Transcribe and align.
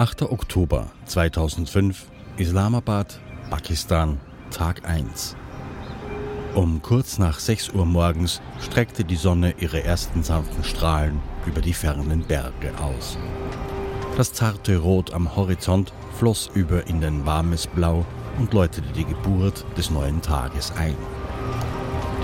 8. 0.00 0.22
Oktober 0.22 0.86
2005, 1.04 2.06
Islamabad, 2.38 3.20
Pakistan, 3.50 4.18
Tag 4.50 4.88
1. 4.88 5.36
Um 6.54 6.80
kurz 6.80 7.18
nach 7.18 7.38
6 7.38 7.74
Uhr 7.74 7.84
morgens 7.84 8.40
streckte 8.62 9.04
die 9.04 9.16
Sonne 9.16 9.54
ihre 9.58 9.84
ersten 9.84 10.22
sanften 10.22 10.64
Strahlen 10.64 11.20
über 11.44 11.60
die 11.60 11.74
fernen 11.74 12.22
Berge 12.22 12.72
aus. 12.78 13.18
Das 14.16 14.32
zarte 14.32 14.78
Rot 14.78 15.12
am 15.12 15.36
Horizont 15.36 15.92
floss 16.18 16.50
über 16.54 16.86
in 16.86 17.04
ein 17.04 17.26
warmes 17.26 17.66
Blau 17.66 18.06
und 18.38 18.54
läutete 18.54 18.90
die 18.94 19.04
Geburt 19.04 19.66
des 19.76 19.90
neuen 19.90 20.22
Tages 20.22 20.72
ein. 20.78 20.96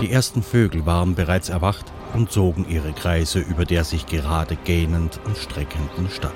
Die 0.01 0.11
ersten 0.11 0.41
Vögel 0.41 0.87
waren 0.87 1.13
bereits 1.13 1.49
erwacht 1.49 1.85
und 2.15 2.31
zogen 2.31 2.65
ihre 2.67 2.93
Kreise 2.93 3.37
über 3.37 3.65
der 3.65 3.83
sich 3.83 4.07
gerade 4.07 4.55
gähnend 4.55 5.19
und 5.25 5.37
streckenden 5.37 6.09
Stadt. 6.09 6.33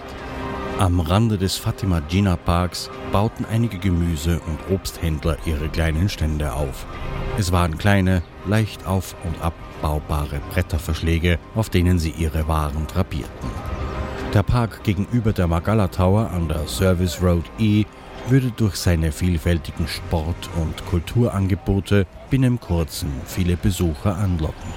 Am 0.82 1.00
Rande 1.00 1.38
des 1.38 1.58
Fatima 1.58 2.02
Jinnah 2.10 2.38
Parks 2.38 2.90
bauten 3.12 3.46
einige 3.46 3.78
Gemüse- 3.78 4.42
und 4.48 4.74
Obsthändler 4.74 5.38
ihre 5.46 5.70
kleinen 5.70 6.10
Stände 6.10 6.54
auf. 6.54 6.88
Es 7.38 7.52
waren 7.52 7.78
kleine, 7.78 8.24
leicht 8.48 8.88
auf 8.88 9.16
und 9.24 9.40
abbaubare 9.44 10.42
Bretterverschläge, 10.50 11.38
auf 11.54 11.70
denen 11.70 12.00
sie 12.00 12.10
ihre 12.10 12.48
Waren 12.48 12.88
drapierten. 12.88 13.52
Der 14.34 14.42
Park 14.42 14.84
gegenüber 14.84 15.34
der 15.34 15.46
Magala 15.46 15.88
Tower 15.88 16.32
an 16.32 16.48
der 16.48 16.68
Service 16.68 17.22
Road 17.22 17.46
E 17.60 17.86
würde 18.28 18.50
durch 18.50 18.76
seine 18.76 19.12
vielfältigen 19.12 19.88
Sport- 19.88 20.50
und 20.60 20.84
Kulturangebote 20.88 22.08
binnen 22.32 22.60
kurzem 22.60 23.12
viele 23.28 23.56
Besucher 23.56 24.16
anlocken. 24.18 24.74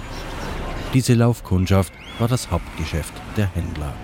Diese 0.93 1.15
Laufkundschaft 1.15 1.95
war 2.19 2.29
das 2.29 2.51
Hauptgeschäft 2.51 3.15
der 3.39 3.47
Händler. 3.47 3.95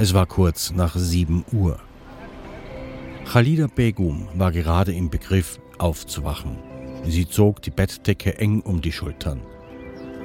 Es 0.00 0.12
war 0.12 0.26
kurz 0.26 0.72
nach 0.72 0.96
7 0.96 1.44
Uhr. 1.52 1.78
Khalida 3.26 3.68
Begum 3.72 4.26
war 4.34 4.50
gerade 4.50 4.92
im 4.92 5.08
Begriff 5.08 5.60
aufzuwachen. 5.78 6.58
Sie 7.06 7.28
zog 7.28 7.62
die 7.62 7.70
Bettdecke 7.70 8.38
eng 8.38 8.60
um 8.60 8.80
die 8.80 8.90
Schultern. 8.90 9.40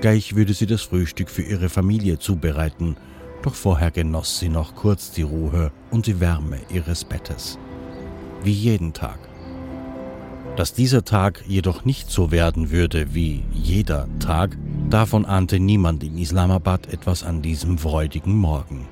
Gleich 0.02 0.36
würde 0.36 0.56
sie 0.56 0.66
das 0.66 0.82
Frühstück 0.82 1.30
für 1.30 1.44
ihre 1.44 1.70
Familie 1.70 2.18
zubereiten, 2.18 2.98
doch 3.44 3.54
vorher 3.54 3.92
genoss 3.92 4.40
sie 4.40 4.50
noch 4.50 4.74
kurz 4.74 5.12
die 5.12 5.22
Ruhe 5.22 5.72
und 5.92 6.08
die 6.08 6.20
Wärme 6.20 6.58
ihres 6.72 7.06
Bettes. 7.06 7.60
Wie 8.44 8.52
jeden 8.52 8.94
Tag. 8.94 9.20
Dass 10.56 10.74
dieser 10.74 11.06
Tag 11.06 11.44
jedoch 11.48 11.86
nicht 11.86 12.10
so 12.10 12.32
werden 12.32 12.72
würde 12.72 13.14
wie 13.14 13.44
jeder 13.54 14.08
Tag, 14.18 14.58
davon 14.90 15.26
ahnte 15.26 15.60
niemand 15.60 16.04
in 16.04 16.18
Islamabad 16.18 16.92
etwas 16.92 17.24
an 17.24 17.44
diesem 17.44 17.78
freudigen 17.78 18.36
Morgen. 18.36 18.88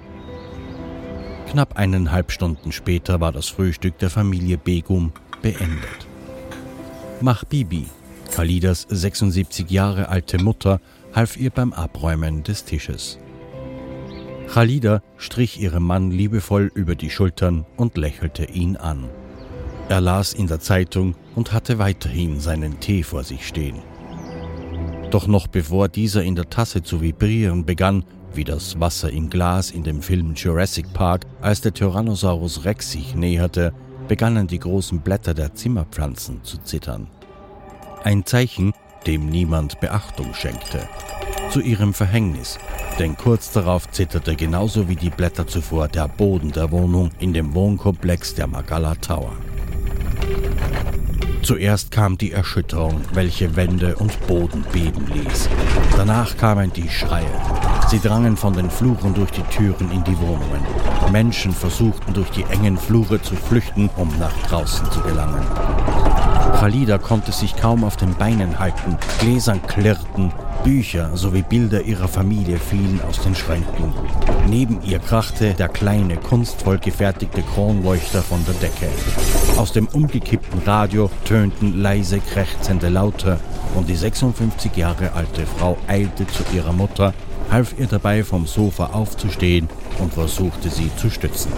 Knapp 1.49 1.77
eineinhalb 1.77 2.31
Stunden 2.31 2.71
später 2.73 3.21
war 3.21 3.31
das 3.31 3.47
Frühstück 3.47 3.97
der 3.99 4.09
Familie 4.09 4.57
Begum 4.57 5.13
beendet. 5.41 6.07
Mahbibi, 7.21 7.85
Khalidas 8.31 8.85
76 8.89 9.71
Jahre 9.71 10.09
alte 10.09 10.43
Mutter, 10.43 10.81
half 11.15 11.37
ihr 11.37 11.49
beim 11.49 11.71
Abräumen 11.71 12.43
des 12.43 12.65
Tisches. 12.65 13.17
Khalida 14.49 15.01
strich 15.17 15.59
ihrem 15.59 15.83
Mann 15.83 16.11
liebevoll 16.11 16.69
über 16.73 16.95
die 16.95 17.09
Schultern 17.09 17.65
und 17.75 17.97
lächelte 17.97 18.45
ihn 18.45 18.75
an. 18.75 19.05
Er 19.89 20.01
las 20.01 20.33
in 20.33 20.47
der 20.47 20.59
Zeitung 20.59 21.15
und 21.35 21.53
hatte 21.53 21.79
weiterhin 21.79 22.39
seinen 22.41 22.79
Tee 22.81 23.03
vor 23.03 23.23
sich 23.23 23.47
stehen. 23.47 23.77
Doch 25.11 25.27
noch 25.27 25.47
bevor 25.47 25.87
dieser 25.87 26.23
in 26.23 26.35
der 26.35 26.49
Tasse 26.49 26.83
zu 26.83 27.01
vibrieren 27.01 27.65
begann, 27.65 28.03
wie 28.37 28.43
das 28.43 28.79
Wasser 28.79 29.11
im 29.11 29.29
Glas 29.29 29.71
in 29.71 29.83
dem 29.83 30.01
Film 30.01 30.33
Jurassic 30.35 30.93
Park, 30.93 31.25
als 31.41 31.59
der 31.61 31.73
Tyrannosaurus 31.73 32.63
Rex 32.63 32.91
sich 32.91 33.15
näherte, 33.15 33.73
begannen 34.07 34.47
die 34.47 34.59
großen 34.59 35.01
Blätter 35.01 35.33
der 35.33 35.55
Zimmerpflanzen 35.55 36.43
zu 36.43 36.57
zittern. 36.59 37.07
Ein 38.03 38.25
Zeichen, 38.25 38.73
dem 39.05 39.25
niemand 39.25 39.79
Beachtung 39.79 40.33
schenkte. 40.33 40.87
Zu 41.49 41.59
ihrem 41.59 41.93
Verhängnis, 41.93 42.57
denn 42.99 43.17
kurz 43.17 43.51
darauf 43.51 43.89
zitterte 43.91 44.35
genauso 44.35 44.87
wie 44.87 44.95
die 44.95 45.09
Blätter 45.09 45.47
zuvor 45.47 45.87
der 45.87 46.07
Boden 46.07 46.51
der 46.51 46.71
Wohnung 46.71 47.11
in 47.19 47.33
dem 47.33 47.53
Wohnkomplex 47.53 48.35
der 48.35 48.47
Magala 48.47 48.95
Tower. 48.95 49.33
Zuerst 51.41 51.91
kam 51.91 52.17
die 52.17 52.31
Erschütterung, 52.31 53.01
welche 53.13 53.55
Wände 53.55 53.95
und 53.95 54.27
Boden 54.27 54.65
beben 54.71 55.07
ließ. 55.13 55.49
Danach 55.95 56.35
kamen 56.37 56.73
die 56.73 56.89
Schreie. 56.89 57.25
Sie 57.89 57.99
drangen 57.99 58.35
von 58.35 58.53
den 58.53 58.69
Fluren 58.69 59.13
durch 59.13 59.31
die 59.31 59.43
Türen 59.43 59.89
in 59.91 60.03
die 60.03 60.19
Wohnungen. 60.19 60.61
Menschen 61.11 61.53
versuchten 61.53 62.13
durch 62.13 62.29
die 62.31 62.43
engen 62.43 62.77
Flure 62.77 63.21
zu 63.21 63.35
flüchten, 63.35 63.89
um 63.95 64.11
nach 64.19 64.35
draußen 64.49 64.91
zu 64.91 64.99
gelangen. 65.01 65.45
Khalida 66.59 66.97
konnte 66.97 67.31
sich 67.31 67.55
kaum 67.55 67.85
auf 67.85 67.95
den 67.95 68.13
Beinen 68.15 68.59
halten. 68.59 68.97
Gläsern 69.19 69.61
klirrten, 69.67 70.33
Bücher 70.65 71.15
sowie 71.15 71.43
Bilder 71.43 71.81
ihrer 71.83 72.09
Familie 72.09 72.57
fielen 72.57 72.99
aus 73.07 73.21
den 73.21 73.35
Schränken. 73.35 73.93
Neben 74.47 74.81
ihr 74.83 74.99
krachte 74.99 75.53
der 75.53 75.69
kleine, 75.69 76.17
kunstvoll 76.17 76.79
gefertigte 76.79 77.41
Kronleuchter 77.41 78.21
von 78.21 78.43
der 78.45 78.55
Decke. 78.55 78.87
Aus 79.57 79.71
dem 79.71 79.87
umgekippten 79.87 80.61
Radio 80.65 81.09
tönten 81.23 81.81
leise 81.81 82.19
krächzende 82.19 82.89
Laute 82.89 83.39
und 83.75 83.87
die 83.87 83.95
56 83.95 84.75
Jahre 84.75 85.13
alte 85.13 85.45
Frau 85.45 85.77
eilte 85.87 86.27
zu 86.27 86.43
ihrer 86.53 86.73
Mutter, 86.73 87.13
half 87.51 87.75
ihr 87.77 87.87
dabei 87.87 88.23
vom 88.23 88.45
Sofa 88.45 88.87
aufzustehen 88.87 89.69
und 89.99 90.13
versuchte 90.13 90.69
sie 90.69 90.91
zu 90.95 91.09
stützen. 91.09 91.51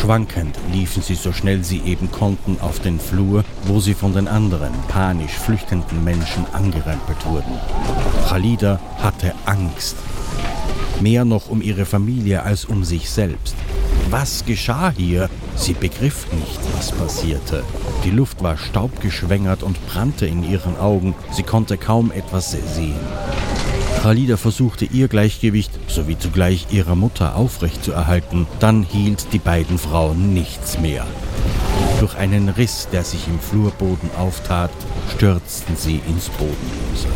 Schwankend 0.00 0.58
liefen 0.70 1.02
sie 1.02 1.14
so 1.14 1.32
schnell 1.32 1.64
sie 1.64 1.80
eben 1.80 2.10
konnten 2.10 2.58
auf 2.60 2.78
den 2.78 3.00
Flur, 3.00 3.42
wo 3.64 3.80
sie 3.80 3.94
von 3.94 4.12
den 4.12 4.28
anderen 4.28 4.72
panisch 4.88 5.32
flüchtenden 5.32 6.04
Menschen 6.04 6.44
angerempelt 6.52 7.24
wurden. 7.24 7.58
Khalida 8.28 8.80
hatte 8.98 9.32
Angst. 9.46 9.96
Mehr 11.00 11.24
noch 11.24 11.48
um 11.48 11.62
ihre 11.62 11.86
Familie 11.86 12.42
als 12.42 12.66
um 12.66 12.84
sich 12.84 13.08
selbst. 13.08 13.56
Was 14.10 14.44
geschah 14.44 14.92
hier? 14.94 15.30
Sie 15.56 15.72
begriff 15.72 16.26
nicht, 16.32 16.60
was 16.76 16.92
passierte. 16.92 17.64
Die 18.04 18.10
Luft 18.10 18.42
war 18.42 18.58
staubgeschwängert 18.58 19.62
und 19.62 19.84
brannte 19.86 20.26
in 20.26 20.44
ihren 20.44 20.76
Augen. 20.76 21.14
Sie 21.32 21.42
konnte 21.42 21.78
kaum 21.78 22.12
etwas 22.12 22.50
sehen. 22.50 23.00
Khalida 24.04 24.36
versuchte 24.36 24.84
ihr 24.84 25.08
Gleichgewicht 25.08 25.70
sowie 25.88 26.18
zugleich 26.18 26.66
ihrer 26.70 26.94
Mutter 26.94 27.36
aufrechtzuerhalten, 27.36 28.46
dann 28.60 28.82
hielt 28.82 29.32
die 29.32 29.38
beiden 29.38 29.78
Frauen 29.78 30.34
nichts 30.34 30.78
mehr. 30.78 31.06
Durch 32.00 32.14
einen 32.16 32.50
Riss, 32.50 32.86
der 32.92 33.02
sich 33.02 33.26
im 33.28 33.40
Flurboden 33.40 34.10
auftat, 34.18 34.70
stürzten 35.14 35.74
sie 35.74 36.02
ins 36.06 36.28
Bodenlose. 36.28 37.08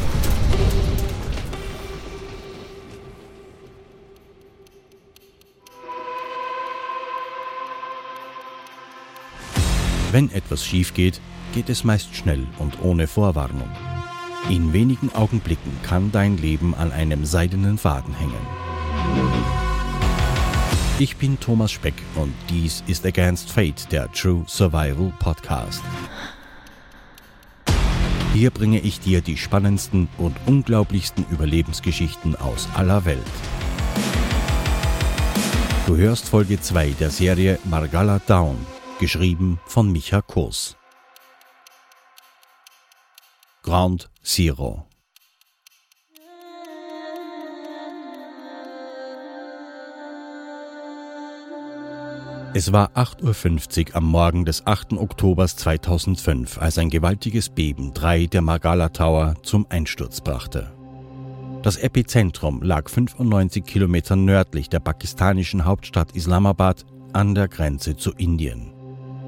Wenn 10.10 10.32
etwas 10.32 10.65
schief 10.65 10.94
geht, 10.94 11.20
geht 11.53 11.69
es 11.69 11.84
meist 11.84 12.16
schnell 12.16 12.47
und 12.59 12.82
ohne 12.82 13.06
Vorwarnung. 13.06 13.69
In 14.49 14.72
wenigen 14.72 15.15
Augenblicken 15.15 15.72
kann 15.82 16.10
dein 16.10 16.38
Leben 16.38 16.75
an 16.75 16.91
einem 16.91 17.26
seidenen 17.26 17.76
Faden 17.76 18.15
hängen. 18.15 18.47
Ich 20.99 21.16
bin 21.16 21.38
Thomas 21.38 21.71
Speck 21.71 21.94
und 22.15 22.32
dies 22.49 22.82
ist 22.87 23.04
Against 23.04 23.50
Fate, 23.50 23.93
der 23.93 24.10
True 24.10 24.44
Survival 24.49 25.12
Podcast. 25.19 25.82
Hier 28.32 28.50
bringe 28.50 28.81
ich 28.81 29.00
dir 29.00 29.21
die 29.21 29.37
spannendsten 29.37 30.09
und 30.16 30.34
unglaublichsten 30.46 31.26
Überlebensgeschichten 31.31 32.35
aus 32.37 32.69
aller 32.75 33.05
Welt. 33.05 33.23
Du 35.87 35.96
hörst 35.96 36.29
Folge 36.29 36.61
2 36.61 36.90
der 37.00 37.11
Serie 37.11 37.58
Margalla 37.64 38.20
Down, 38.26 38.56
geschrieben 38.99 39.61
von 39.67 39.93
Micha 39.93 40.23
Kurs. 40.23 40.76
Ground 43.62 44.11
Zero. 44.28 44.84
Es 52.52 52.70
war 52.70 52.90
8.50 52.94 53.88
Uhr 53.88 53.96
am 53.96 54.04
Morgen 54.04 54.44
des 54.44 54.66
8. 54.66 54.92
Oktobers 54.92 55.56
2005, 55.56 56.58
als 56.58 56.76
ein 56.76 56.90
gewaltiges 56.90 57.48
Beben 57.48 57.94
drei 57.94 58.26
der 58.26 58.42
Magala 58.42 58.90
Tower 58.90 59.36
zum 59.42 59.64
Einsturz 59.70 60.20
brachte. 60.20 60.75
Das 61.62 61.78
Epizentrum 61.78 62.62
lag 62.62 62.90
95 62.90 63.64
Kilometer 63.64 64.14
nördlich 64.14 64.69
der 64.69 64.80
pakistanischen 64.80 65.64
Hauptstadt 65.64 66.12
Islamabad 66.12 66.84
an 67.14 67.34
der 67.34 67.48
Grenze 67.48 67.96
zu 67.96 68.12
Indien. 68.12 68.77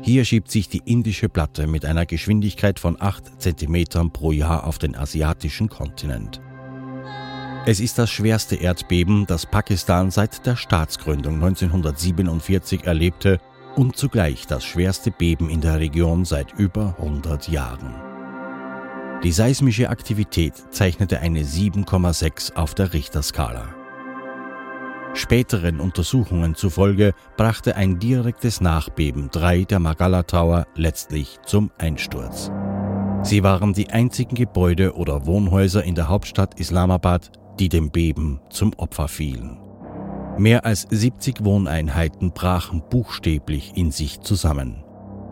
Hier 0.03 0.25
schiebt 0.25 0.51
sich 0.51 0.69
die 0.69 0.83
indische 0.85 1.29
Platte 1.29 1.67
mit 1.67 1.85
einer 1.85 2.07
Geschwindigkeit 2.07 2.79
von 2.79 2.97
8 3.01 3.43
cm 3.43 4.11
pro 4.13 4.33
Jahr 4.33 4.67
auf 4.67 4.79
den 4.79 4.97
asiatischen 4.97 5.69
Kontinent. 5.69 6.41
Es 7.67 7.81
ist 7.81 7.99
das 7.99 8.11
schwerste 8.11 8.57
Erdbeben, 8.57 9.27
das 9.27 9.45
Pakistan 9.45 10.11
seit 10.11 10.47
der 10.47 10.57
Staatsgründung 10.57 11.35
1947 11.35 12.85
erlebte 12.85 13.39
und 13.77 13.97
zugleich 13.97 14.47
das 14.47 14.65
schwerste 14.65 15.11
Beben 15.11 15.51
in 15.51 15.61
der 15.61 15.79
Region 15.79 16.25
seit 16.25 16.55
über 16.59 16.97
100 16.99 17.49
Jahren. 17.49 17.95
Die 19.23 19.33
seismische 19.33 19.91
Aktivität 19.91 20.55
zeichnete 20.71 21.21
eine 21.21 21.43
7,6 21.43 22.55
auf 22.55 22.75
der 22.75 22.95
Richterskala. 22.95 23.80
Späteren 25.15 25.81
Untersuchungen 25.81 26.55
zufolge 26.55 27.13
brachte 27.37 27.75
ein 27.75 27.99
direktes 27.99 28.61
Nachbeben 28.61 29.29
drei 29.31 29.65
der 29.65 29.81
Magala 29.81 30.23
Tower 30.23 30.67
letztlich 30.77 31.39
zum 31.45 31.71
Einsturz. 31.79 32.51
Sie 33.23 33.43
waren 33.43 33.73
die 33.73 33.91
einzigen 33.91 34.37
Gebäude 34.37 34.95
oder 34.95 35.27
Wohnhäuser 35.27 35.83
in 35.83 35.95
der 35.95 36.09
Hauptstadt 36.09 36.59
Islamabad, 36.59 37.33
die 37.59 37.69
dem 37.69 37.91
Beben 37.91 38.41
zum 38.51 38.73
Opfer 38.77 39.09
fielen. 39.09 39.59
Mehr 40.39 40.65
als 40.65 40.87
70 40.89 41.45
Wohneinheiten 41.45 42.33
brachen 42.33 42.83
buchstäblich 42.89 43.73
in 43.75 43.91
sich 43.91 44.21
zusammen. 44.21 44.85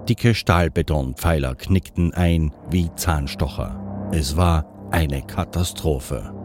Dicke 0.08 0.34
Stahlbetonpfeiler 0.34 1.54
knickten 1.54 2.12
ein 2.12 2.52
wie 2.70 2.90
Zahnstocher. 2.94 4.08
Es 4.12 4.36
war 4.36 4.66
eine 4.90 5.22
Katastrophe. 5.22 6.37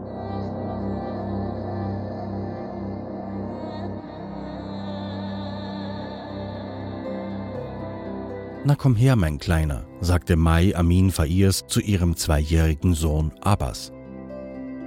Na 8.65 8.75
komm 8.75 8.95
her, 8.95 9.17
mein 9.17 9.39
Kleiner, 9.39 9.83
sagte 9.99 10.37
Mai 10.37 10.73
Amin 10.73 11.11
Fairs 11.11 11.65
zu 11.67 11.81
ihrem 11.81 12.15
zweijährigen 12.15 12.93
Sohn 12.93 13.33
Abbas. 13.41 13.91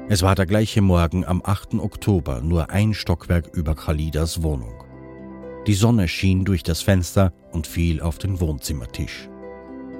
Es 0.08 0.22
war 0.22 0.34
der 0.34 0.46
gleiche 0.46 0.80
Morgen 0.80 1.26
am 1.26 1.42
8. 1.44 1.74
Oktober, 1.74 2.40
nur 2.40 2.70
ein 2.70 2.94
Stockwerk 2.94 3.54
über 3.54 3.74
Khalidas 3.74 4.42
Wohnung. 4.42 4.82
Die 5.66 5.74
Sonne 5.74 6.08
schien 6.08 6.46
durch 6.46 6.62
das 6.62 6.80
Fenster 6.80 7.34
und 7.52 7.66
fiel 7.66 8.00
auf 8.00 8.16
den 8.16 8.40
Wohnzimmertisch. 8.40 9.28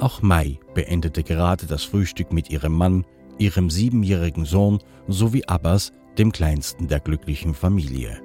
Auch 0.00 0.22
Mai 0.22 0.58
beendete 0.72 1.22
gerade 1.22 1.66
das 1.66 1.84
Frühstück 1.84 2.32
mit 2.32 2.48
ihrem 2.48 2.72
Mann, 2.72 3.04
ihrem 3.36 3.68
siebenjährigen 3.68 4.46
Sohn 4.46 4.78
sowie 5.06 5.44
Abbas, 5.44 5.92
dem 6.16 6.32
kleinsten 6.32 6.88
der 6.88 7.00
glücklichen 7.00 7.52
Familie. 7.52 8.22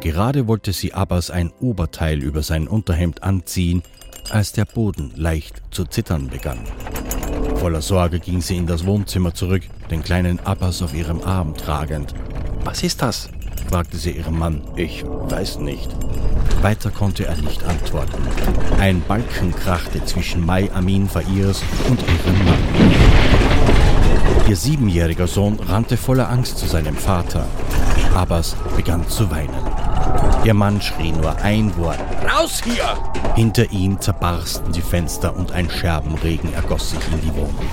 Gerade 0.00 0.48
wollte 0.48 0.72
sie 0.72 0.92
Abbas 0.92 1.30
ein 1.30 1.52
Oberteil 1.60 2.20
über 2.20 2.42
sein 2.42 2.66
Unterhemd 2.66 3.22
anziehen, 3.22 3.84
als 4.30 4.52
der 4.52 4.64
Boden 4.64 5.12
leicht 5.16 5.62
zu 5.70 5.84
zittern 5.84 6.28
begann. 6.28 6.60
Voller 7.56 7.82
Sorge 7.82 8.20
ging 8.20 8.40
sie 8.40 8.56
in 8.56 8.66
das 8.66 8.86
Wohnzimmer 8.86 9.34
zurück, 9.34 9.62
den 9.90 10.02
kleinen 10.02 10.40
Abbas 10.40 10.82
auf 10.82 10.94
ihrem 10.94 11.22
Arm 11.22 11.56
tragend. 11.56 12.14
Was 12.64 12.82
ist 12.82 13.02
das? 13.02 13.28
fragte 13.68 13.96
sie 13.96 14.12
ihren 14.12 14.38
Mann. 14.38 14.62
Ich 14.76 15.04
weiß 15.04 15.58
nicht. 15.60 15.90
Weiter 16.60 16.90
konnte 16.90 17.26
er 17.26 17.36
nicht 17.36 17.64
antworten. 17.64 18.22
Ein 18.78 19.02
Balken 19.08 19.54
krachte 19.54 20.04
zwischen 20.04 20.44
Mai 20.44 20.70
Amin 20.72 21.08
Fairs 21.08 21.62
und 21.88 22.00
ihrem 22.00 22.44
Mann. 22.44 22.58
Ihr 24.48 24.56
siebenjähriger 24.56 25.26
Sohn 25.26 25.58
rannte 25.60 25.96
voller 25.96 26.28
Angst 26.28 26.58
zu 26.58 26.66
seinem 26.66 26.96
Vater. 26.96 27.46
Abbas 28.14 28.56
begann 28.76 29.08
zu 29.08 29.30
weinen. 29.30 30.31
Ihr 30.44 30.54
Mann 30.54 30.80
schrie 30.80 31.12
nur 31.12 31.36
ein 31.36 31.76
Wort. 31.76 32.00
Raus 32.28 32.60
hier! 32.64 32.98
Hinter 33.36 33.70
ihm 33.70 34.00
zerbarsten 34.00 34.72
die 34.72 34.82
Fenster 34.82 35.36
und 35.36 35.52
ein 35.52 35.70
Scherbenregen 35.70 36.52
ergoss 36.52 36.90
sich 36.90 37.00
in 37.12 37.20
die 37.20 37.34
Wohnung. 37.34 37.64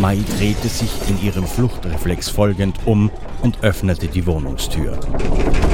Mai 0.00 0.18
drehte 0.38 0.68
sich 0.68 0.90
in 1.08 1.22
ihrem 1.22 1.46
Fluchtreflex 1.46 2.30
folgend 2.30 2.78
um 2.86 3.10
und 3.42 3.62
öffnete 3.62 4.08
die 4.08 4.24
Wohnungstür. 4.24 4.98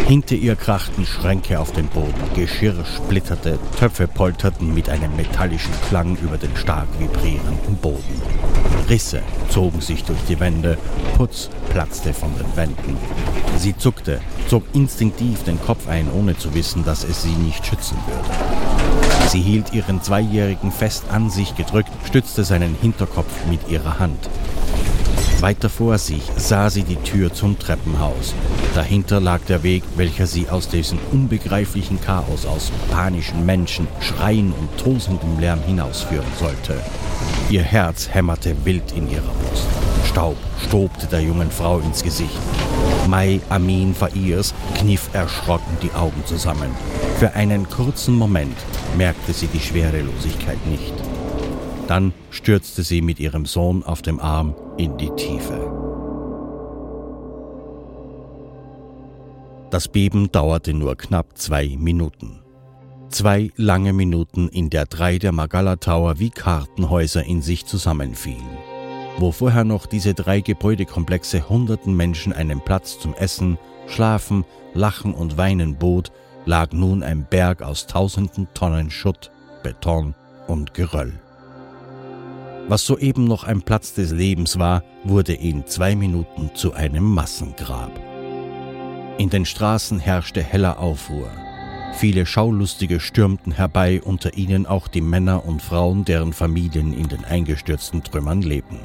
Hinter 0.08 0.34
ihr 0.34 0.56
krachten 0.56 1.06
Schränke 1.06 1.60
auf 1.60 1.72
den 1.72 1.86
Boden, 1.86 2.14
Geschirr 2.34 2.84
splitterte, 2.84 3.58
Töpfe 3.78 4.08
polterten 4.08 4.74
mit 4.74 4.88
einem 4.90 5.14
metallischen 5.14 5.72
Klang 5.88 6.16
über 6.16 6.36
den 6.36 6.56
stark 6.56 6.88
vibrierenden 6.98 7.76
Boden. 7.76 8.22
Risse 8.88 9.22
zogen 9.50 9.80
sich 9.80 10.04
durch 10.04 10.20
die 10.28 10.40
Wände, 10.40 10.78
Putz 11.16 11.50
platzte 11.70 12.14
von 12.14 12.30
den 12.38 12.56
Wänden. 12.56 12.96
Sie 13.58 13.76
zuckte, 13.76 14.20
zog 14.48 14.64
instinktiv 14.72 15.42
den 15.44 15.60
Kopf 15.60 15.88
ein, 15.88 16.07
ohne 16.10 16.37
zu 16.37 16.55
wissen, 16.55 16.84
dass 16.84 17.05
es 17.05 17.22
sie 17.22 17.34
nicht 17.34 17.66
schützen 17.66 17.96
würde. 18.06 19.28
Sie 19.28 19.40
hielt 19.40 19.72
ihren 19.75 20.02
Zweijährigen 20.02 20.72
fest 20.72 21.05
an 21.10 21.31
sich 21.31 21.55
gedrückt, 21.55 21.90
stützte 22.06 22.44
seinen 22.44 22.75
Hinterkopf 22.81 23.46
mit 23.50 23.69
ihrer 23.69 23.99
Hand. 23.99 24.28
Weiter 25.40 25.69
vor 25.69 25.99
sich 25.99 26.22
sah 26.37 26.69
sie 26.69 26.82
die 26.82 26.96
Tür 26.96 27.32
zum 27.32 27.58
Treppenhaus. 27.58 28.34
Dahinter 28.75 29.20
lag 29.20 29.40
der 29.43 29.62
Weg, 29.62 29.84
welcher 29.96 30.26
sie 30.26 30.49
aus 30.49 30.69
diesem 30.69 30.99
unbegreiflichen 31.12 32.00
Chaos 32.00 32.44
aus 32.44 32.72
panischen 32.90 33.46
Menschen, 33.46 33.87
Schreien 34.00 34.52
und 34.52 34.69
tosendem 34.78 35.38
Lärm 35.38 35.62
hinausführen 35.62 36.26
sollte. 36.40 36.81
Ihr 37.50 37.62
Herz 37.62 38.08
hämmerte 38.11 38.56
wild 38.64 38.93
in 38.93 39.08
ihrer 39.11 39.22
Brust. 39.22 39.66
Staub 40.08 40.37
stobte 40.66 41.06
der 41.06 41.20
jungen 41.20 41.50
Frau 41.50 41.78
ins 41.78 42.02
Gesicht. 42.02 42.38
Mai 43.08 43.40
Amin 43.49 43.94
Fairs 43.94 44.55
kniff 44.76 45.08
erschrocken 45.14 45.78
die 45.82 45.93
Augen 45.93 46.25
zusammen. 46.26 46.70
Für 47.19 47.32
einen 47.32 47.69
kurzen 47.69 48.14
Moment 48.14 48.56
merkte 48.96 49.32
sie 49.32 49.46
die 49.46 49.60
Schwerelosigkeit 49.60 50.64
nicht. 50.66 50.93
Dann 51.87 52.12
stürzte 52.31 52.82
sie 52.82 53.00
mit 53.00 53.19
ihrem 53.19 53.46
Sohn 53.46 53.82
auf 53.82 54.02
dem 54.02 54.20
Arm 54.20 54.55
in 54.76 54.99
die 54.99 55.10
Tiefe. 55.10 55.72
Das 59.70 59.88
Beben 59.88 60.31
dauerte 60.31 60.75
nur 60.75 60.96
knapp 60.96 61.37
zwei 61.38 61.76
Minuten. 61.78 62.40
Zwei 63.11 63.50
lange 63.56 63.94
Minuten, 63.94 64.49
in 64.49 64.69
der 64.69 64.84
drei 64.84 65.19
der 65.19 65.32
Magala 65.32 65.76
Tower 65.76 66.19
wie 66.19 66.31
Kartenhäuser 66.31 67.25
in 67.25 67.40
sich 67.40 67.64
zusammenfielen. 67.64 68.58
Wo 69.20 69.32
vorher 69.32 69.64
noch 69.64 69.86
diese 69.86 70.14
drei 70.14 70.40
Gebäudekomplexe 70.40 71.48
hunderten 71.48 71.96
Menschen 71.96 72.32
einen 72.32 72.60
Platz 72.60 73.00
zum 73.00 73.14
Essen, 73.14 73.58
Schlafen, 73.88 74.44
Lachen 74.74 75.12
und 75.12 75.36
Weinen 75.36 75.74
bot, 75.74 76.12
lag 76.44 76.70
nun 76.72 77.02
ein 77.02 77.26
Berg 77.28 77.62
aus 77.62 77.88
tausenden 77.88 78.46
Tonnen 78.54 78.90
Schutt, 78.90 79.32
Beton 79.64 80.14
und 80.46 80.72
Geröll. 80.72 81.14
Was 82.68 82.84
soeben 82.84 83.24
noch 83.24 83.42
ein 83.42 83.62
Platz 83.62 83.92
des 83.94 84.12
Lebens 84.12 84.56
war, 84.58 84.84
wurde 85.02 85.32
in 85.32 85.66
zwei 85.66 85.96
Minuten 85.96 86.50
zu 86.54 86.74
einem 86.74 87.04
Massengrab. 87.04 87.90
In 89.18 89.30
den 89.30 89.46
Straßen 89.46 89.98
herrschte 89.98 90.44
heller 90.44 90.78
Aufruhr. 90.78 91.30
Viele 91.94 92.25
Schaulustige 92.25 93.00
stürmten 93.00 93.50
herbei, 93.50 94.00
unter 94.00 94.37
ihnen 94.37 94.66
auch 94.66 94.87
die 94.87 95.00
Männer 95.00 95.44
und 95.44 95.60
Frauen, 95.60 96.04
deren 96.04 96.32
Familien 96.32 96.92
in 96.92 97.08
den 97.08 97.25
eingestürzten 97.25 98.04
Trümmern 98.04 98.42
lebten. 98.42 98.78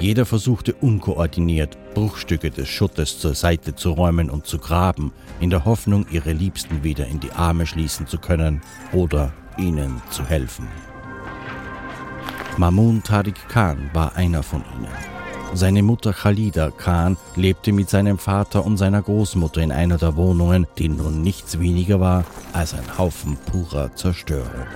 Jeder 0.00 0.26
versuchte 0.26 0.74
unkoordiniert, 0.74 1.76
Bruchstücke 1.94 2.50
des 2.50 2.68
Schuttes 2.68 3.18
zur 3.18 3.34
Seite 3.34 3.74
zu 3.74 3.90
räumen 3.90 4.30
und 4.30 4.46
zu 4.46 4.58
graben, 4.58 5.12
in 5.40 5.50
der 5.50 5.64
Hoffnung, 5.64 6.06
ihre 6.10 6.32
Liebsten 6.32 6.84
wieder 6.84 7.06
in 7.06 7.18
die 7.18 7.32
Arme 7.32 7.66
schließen 7.66 8.06
zu 8.06 8.18
können 8.18 8.60
oder 8.92 9.32
ihnen 9.56 10.00
zu 10.10 10.24
helfen. 10.24 10.68
Mamun 12.58 13.02
Tariq 13.02 13.48
Khan 13.48 13.90
war 13.92 14.14
einer 14.14 14.44
von 14.44 14.62
ihnen. 14.76 14.88
Seine 15.54 15.82
Mutter 15.82 16.12
Khalida 16.12 16.70
Khan 16.70 17.16
lebte 17.34 17.72
mit 17.72 17.88
seinem 17.88 18.18
Vater 18.18 18.64
und 18.64 18.76
seiner 18.76 19.02
Großmutter 19.02 19.62
in 19.62 19.72
einer 19.72 19.96
der 19.96 20.14
Wohnungen, 20.14 20.66
die 20.76 20.88
nun 20.88 21.22
nichts 21.22 21.58
weniger 21.58 21.98
war 21.98 22.24
als 22.52 22.74
ein 22.74 22.98
Haufen 22.98 23.36
purer 23.50 23.94
Zerstörung. 23.96 24.66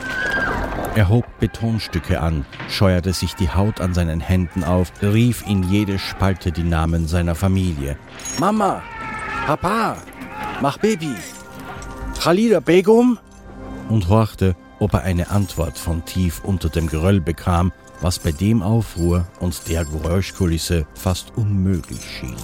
Er 0.95 1.09
hob 1.09 1.25
Betonstücke 1.41 2.21
an, 2.21 2.45
scheuerte 2.69 3.13
sich 3.13 3.35
die 3.35 3.51
Haut 3.51 3.81
an 3.81 3.95
seinen 3.95 4.21
Händen 4.21 4.63
auf, 4.63 4.93
rief 5.03 5.43
in 5.47 5.63
jede 5.63 5.99
Spalte 5.99 6.53
die 6.53 6.65
Namen 6.65 7.09
seiner 7.09 7.35
Familie. 7.35 7.97
Mama, 8.39 8.83
Papa, 9.47 9.97
mach 10.61 10.79
Baby, 10.79 11.15
Khalida 12.21 12.61
Begum? 12.61 13.19
Und 13.89 14.09
horchte, 14.09 14.55
ob 14.79 14.95
er 14.95 15.03
eine 15.03 15.31
Antwort 15.31 15.79
von 15.79 16.05
tief 16.05 16.43
unter 16.45 16.69
dem 16.69 16.89
Geröll 16.89 17.21
bekam, 17.21 17.73
was 18.01 18.19
bei 18.19 18.33
dem 18.33 18.63
Aufruhr 18.63 19.27
und 19.41 19.69
der 19.69 19.85
Geräuschkulisse 19.85 20.87
fast 20.95 21.33
unmöglich 21.37 22.05
schien. 22.05 22.37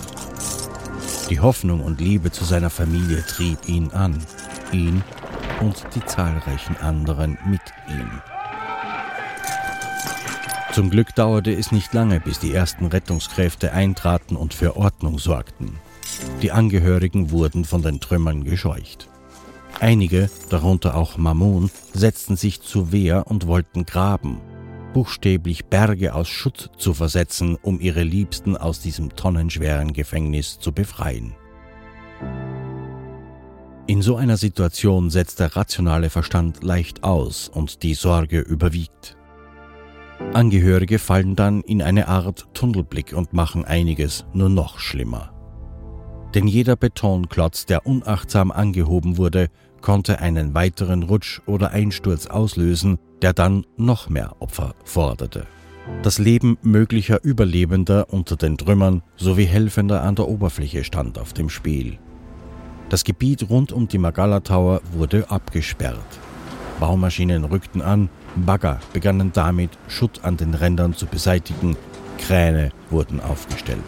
Die 1.29 1.41
Hoffnung 1.41 1.83
und 1.83 2.01
Liebe 2.01 2.31
zu 2.31 2.45
seiner 2.45 2.71
Familie 2.71 3.23
trieb 3.27 3.69
ihn 3.69 3.91
an, 3.91 4.19
ihn 4.73 5.03
und 5.61 5.85
die 5.95 6.05
zahlreichen 6.05 6.77
anderen 6.77 7.38
mit 7.47 7.61
ihm. 7.88 8.11
Zum 10.73 10.91
Glück 10.91 11.15
dauerte 11.15 11.53
es 11.53 11.73
nicht 11.73 11.93
lange, 11.95 12.21
bis 12.21 12.38
die 12.38 12.53
ersten 12.53 12.87
Rettungskräfte 12.87 13.73
eintraten 13.73 14.37
und 14.37 14.55
für 14.55 14.77
Ordnung 14.77 15.19
sorgten. 15.19 15.79
Die 16.43 16.53
Angehörigen 16.53 17.31
wurden 17.31 17.65
von 17.65 17.83
den 17.83 18.00
Trümmern 18.00 18.45
gescheucht. 18.45 19.09
Einige, 19.81 20.31
darunter 20.50 20.95
auch 20.95 21.17
Mamun, 21.17 21.71
setzten 21.93 22.37
sich 22.37 22.62
zur 22.62 22.93
Wehr 22.93 23.27
und 23.27 23.47
wollten 23.47 23.87
graben. 23.87 24.41
buchstäblich 24.95 25.67
Berge 25.67 26.15
aus 26.15 26.29
Schutt 26.29 26.71
zu 26.79 26.95
versetzen, 26.95 27.57
um 27.61 27.79
ihre 27.79 28.03
Liebsten 28.03 28.57
aus 28.57 28.81
diesem 28.81 29.15
tonnenschweren 29.15 29.93
Gefängnis 29.93 30.59
zu 30.59 30.73
befreien. 30.73 31.35
In 33.88 34.02
so 34.02 34.16
einer 34.16 34.37
Situation 34.37 35.09
setzt 35.09 35.40
der 35.40 35.57
rationale 35.57 36.11
Verstand 36.11 36.62
leicht 36.62 37.04
aus 37.04 37.49
und 37.49 37.83
die 37.83 37.95
Sorge 37.95 38.40
überwiegt. 38.40 39.16
Angehörige 40.35 40.99
fallen 40.99 41.37
dann 41.37 41.62
in 41.62 41.80
eine 41.80 42.07
Art 42.07 42.49
Tunnelblick 42.52 43.14
und 43.14 43.33
machen 43.33 43.64
einiges 43.64 44.26
nur 44.35 44.50
noch 44.50 44.78
schlimmer. 44.78 45.33
Denn 46.35 46.47
jeder 46.47 46.76
Betonklotz, 46.76 47.64
der 47.64 47.87
unachtsam 47.87 48.52
angehoben 48.52 49.16
wurde, 49.16 49.49
konnte 49.80 50.18
einen 50.18 50.52
weiteren 50.52 51.02
Rutsch 51.02 51.40
oder 51.47 51.71
Einsturz 51.71 52.26
auslösen, 52.26 52.99
der 53.23 53.33
dann 53.33 53.64
noch 53.78 54.11
mehr 54.11 54.37
Opfer 54.40 54.75
forderte. 54.85 55.47
Das 56.02 56.18
Leben 56.18 56.59
möglicher 56.61 57.25
Überlebender 57.25 58.12
unter 58.12 58.37
den 58.37 58.59
Trümmern 58.59 59.02
sowie 59.16 59.47
Helfender 59.47 60.02
an 60.02 60.14
der 60.14 60.28
Oberfläche 60.28 60.85
stand 60.85 61.18
auf 61.18 61.33
dem 61.33 61.49
Spiel. 61.49 61.99
Das 62.88 63.04
Gebiet 63.04 63.50
rund 63.50 63.71
um 63.71 63.87
die 63.87 63.99
Magala 63.99 64.40
Tower 64.40 64.80
wurde 64.92 65.30
abgesperrt. 65.30 65.99
Baumaschinen 66.80 67.45
rückten 67.45 67.83
an, 67.83 68.09
Bagger 68.35 68.80
begannen 68.92 69.30
damit, 69.35 69.71
Schutt 69.88 70.25
an 70.25 70.37
den 70.37 70.54
Rändern 70.54 70.95
zu 70.95 71.07
beseitigen, 71.07 71.76
Kräne 72.16 72.71
wurden 72.88 73.21
aufgestellt. 73.21 73.83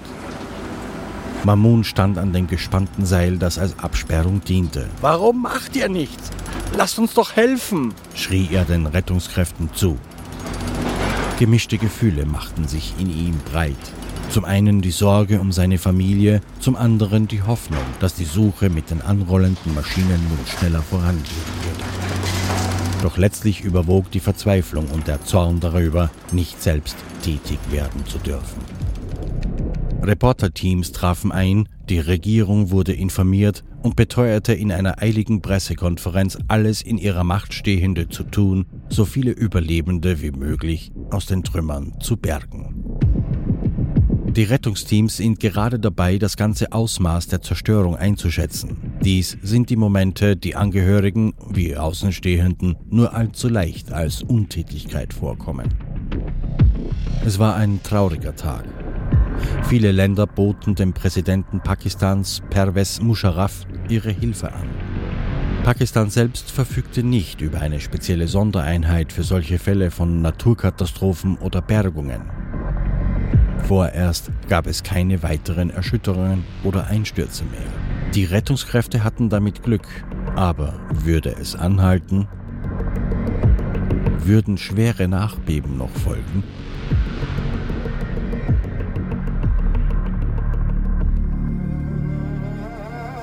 Mamun 1.45 1.85
stand 1.85 2.19
an 2.19 2.35
dem 2.35 2.47
gespannten 2.47 3.07
Seil, 3.07 3.38
das 3.38 3.59
als 3.59 3.78
Absperrung 3.78 4.42
diente. 4.45 4.87
Warum 5.00 5.42
macht 5.42 5.75
ihr 5.76 5.88
nichts? 5.88 6.30
Lasst 6.76 6.99
uns 6.99 7.14
doch 7.14 7.37
helfen! 7.37 7.95
schrie 8.14 8.49
er 8.52 8.66
den 8.66 8.87
Rettungskräften 8.87 9.71
zu. 9.73 9.99
Gemischte 11.38 11.78
Gefühle 11.78 12.26
machten 12.26 12.69
sich 12.69 12.92
in 12.99 13.09
ihm 13.09 13.38
breit. 13.50 13.76
Zum 14.31 14.45
einen 14.45 14.81
die 14.81 14.93
Sorge 14.93 15.41
um 15.41 15.51
seine 15.51 15.77
Familie, 15.77 16.41
zum 16.61 16.77
anderen 16.77 17.27
die 17.27 17.43
Hoffnung, 17.43 17.83
dass 17.99 18.15
die 18.15 18.25
Suche 18.25 18.71
mit 18.71 18.91
den 18.91 19.03
anrollenden 19.03 19.75
Maschinen 19.75 20.25
nun 20.29 20.47
schneller 20.47 20.83
vorangehen 20.83 21.25
würde. 21.65 21.85
Doch 23.03 23.17
letztlich 23.19 23.63
überwog 23.63 24.09
die 24.13 24.21
Verzweiflung 24.21 24.87
und 24.91 25.09
der 25.09 25.25
Zorn 25.25 25.59
darüber, 25.59 26.11
nicht 26.31 26.63
selbst 26.63 26.97
tätig 27.23 27.59
werden 27.73 28.07
zu 28.07 28.19
dürfen. 28.19 28.61
Reporterteams 30.01 30.93
trafen 30.93 31.33
ein, 31.33 31.69
die 31.89 31.99
Regierung 31.99 32.71
wurde 32.71 32.93
informiert 32.93 33.65
und 33.83 33.97
beteuerte 33.97 34.55
in 34.55 34.71
einer 34.71 35.03
eiligen 35.03 35.43
Pressekonferenz, 35.43 36.39
alles 36.47 36.83
in 36.83 36.99
ihrer 36.99 37.25
Macht 37.25 37.53
Stehende 37.53 38.09
zu 38.09 38.23
tun, 38.23 38.67
so 38.91 39.05
viele 39.05 39.33
Überlebende 39.33 40.23
wie 40.23 40.31
möglich 40.31 40.93
aus 41.11 41.27
den 41.27 41.43
Trümmern 41.43 41.95
zu 42.01 42.17
bergen. 42.17 43.01
Die 44.37 44.45
Rettungsteams 44.45 45.17
sind 45.17 45.41
gerade 45.41 45.81
dabei, 45.81 46.17
das 46.17 46.37
ganze 46.37 46.71
Ausmaß 46.71 47.27
der 47.27 47.43
Zerstörung 47.43 47.97
einzuschätzen. 47.97 48.77
Dies 49.03 49.37
sind 49.43 49.71
die 49.71 49.77
Momente, 49.77 50.37
die 50.37 50.55
Angehörigen 50.55 51.35
wie 51.49 51.77
Außenstehenden 51.77 52.77
nur 52.89 53.13
allzu 53.13 53.49
leicht 53.49 53.93
als 53.93 54.23
Untätigkeit 54.23 55.13
vorkommen. 55.13 55.75
Es 57.25 57.41
war 57.41 57.57
ein 57.57 57.83
trauriger 57.83 58.37
Tag. 58.37 58.65
Viele 59.65 59.91
Länder 59.91 60.29
boten 60.29 60.77
dem 60.77 60.93
Präsidenten 60.93 61.61
Pakistans 61.61 62.41
Pervez 62.51 63.01
Musharraf 63.01 63.67
ihre 63.89 64.13
Hilfe 64.13 64.53
an. 64.53 64.69
Pakistan 65.65 66.09
selbst 66.09 66.53
verfügte 66.53 67.03
nicht 67.03 67.41
über 67.41 67.61
eine 67.61 67.81
spezielle 67.81 68.29
Sondereinheit 68.29 69.13
für 69.13 69.25
solche 69.25 69.59
Fälle 69.59 69.91
von 69.91 70.23
Naturkatastrophen 70.23 71.37
oder 71.37 71.61
Bergungen. 71.61 72.40
Vorerst 73.67 74.31
gab 74.49 74.67
es 74.67 74.83
keine 74.83 75.23
weiteren 75.23 75.71
Erschütterungen 75.71 76.45
oder 76.64 76.87
Einstürze 76.88 77.45
mehr. 77.45 77.61
Die 78.14 78.25
Rettungskräfte 78.25 79.05
hatten 79.05 79.29
damit 79.29 79.62
Glück, 79.62 79.87
aber 80.35 80.75
würde 80.90 81.35
es 81.40 81.55
anhalten, 81.55 82.26
würden 84.25 84.59
schwere 84.59 85.09
Nachbeben 85.09 85.76
noch 85.79 85.90
folgen, 85.90 86.43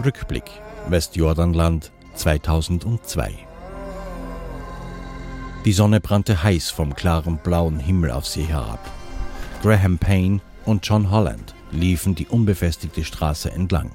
Rückblick 0.07 0.45
Westjordanland 0.87 1.91
2002 2.15 3.33
Die 5.65 5.73
Sonne 5.73 5.99
brannte 5.99 6.43
heiß 6.43 6.69
vom 6.69 6.95
klaren 6.95 7.39
blauen 7.39 7.77
Himmel 7.79 8.11
auf 8.11 8.25
sie 8.25 8.43
herab. 8.43 8.79
Graham 9.61 9.97
Payne 9.97 10.39
und 10.65 10.85
John 10.85 11.09
Holland 11.09 11.55
liefen 11.71 12.13
die 12.13 12.27
unbefestigte 12.27 13.03
Straße 13.03 13.51
entlang. 13.51 13.91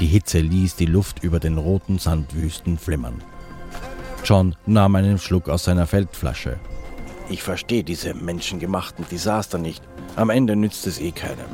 Die 0.00 0.06
Hitze 0.06 0.40
ließ 0.40 0.76
die 0.76 0.86
Luft 0.86 1.22
über 1.22 1.38
den 1.38 1.58
roten 1.58 1.98
Sandwüsten 1.98 2.78
flimmern. 2.78 3.22
John 4.24 4.56
nahm 4.66 4.94
einen 4.96 5.18
Schluck 5.18 5.48
aus 5.48 5.64
seiner 5.64 5.86
Feldflasche. 5.86 6.58
Ich 7.28 7.42
verstehe 7.42 7.84
diese 7.84 8.14
menschengemachten 8.14 9.06
Desaster 9.10 9.58
nicht. 9.58 9.82
Am 10.16 10.30
Ende 10.30 10.56
nützt 10.56 10.86
es 10.86 10.98
eh 10.98 11.12
keinem. 11.12 11.48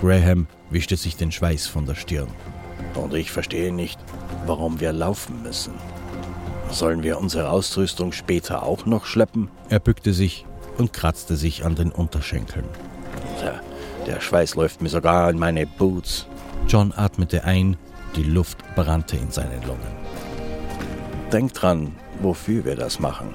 Graham 0.00 0.46
wischte 0.70 0.96
sich 0.96 1.16
den 1.16 1.32
Schweiß 1.32 1.66
von 1.66 1.86
der 1.86 1.94
Stirn. 1.94 2.28
Und 2.94 3.14
ich 3.14 3.32
verstehe 3.32 3.72
nicht, 3.72 3.98
warum 4.46 4.80
wir 4.80 4.92
laufen 4.92 5.42
müssen. 5.42 5.72
Sollen 6.70 7.02
wir 7.02 7.18
unsere 7.18 7.50
Ausrüstung 7.50 8.12
später 8.12 8.62
auch 8.62 8.84
noch 8.84 9.06
schleppen? 9.06 9.48
Er 9.70 9.80
bückte 9.80 10.12
sich 10.12 10.44
und 10.78 10.92
kratzte 10.92 11.36
sich 11.36 11.64
an 11.64 11.74
den 11.74 11.90
Unterschenkeln. 11.90 12.66
Der, 13.42 13.60
der 14.06 14.20
Schweiß 14.20 14.54
läuft 14.54 14.80
mir 14.80 14.88
sogar 14.88 15.28
in 15.30 15.38
meine 15.38 15.66
Boots. 15.66 16.26
John 16.66 16.92
atmete 16.96 17.44
ein, 17.44 17.76
die 18.16 18.22
Luft 18.22 18.58
brannte 18.74 19.16
in 19.16 19.30
seinen 19.30 19.62
Lungen. 19.62 19.98
Denk 21.32 21.52
dran, 21.52 21.94
wofür 22.20 22.64
wir 22.64 22.76
das 22.76 23.00
machen. 23.00 23.34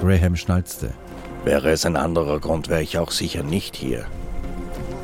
Graham 0.00 0.36
schnalzte. 0.36 0.92
Wäre 1.44 1.70
es 1.70 1.86
ein 1.86 1.96
anderer 1.96 2.38
Grund, 2.38 2.68
wäre 2.68 2.82
ich 2.82 2.98
auch 2.98 3.10
sicher 3.10 3.42
nicht 3.42 3.76
hier. 3.76 4.04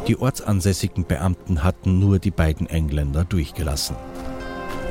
Die 0.06 0.18
ortsansässigen 0.18 1.04
Beamten 1.04 1.62
hatten 1.64 1.98
nur 1.98 2.18
die 2.18 2.30
beiden 2.30 2.66
Engländer 2.66 3.24
durchgelassen. 3.24 3.96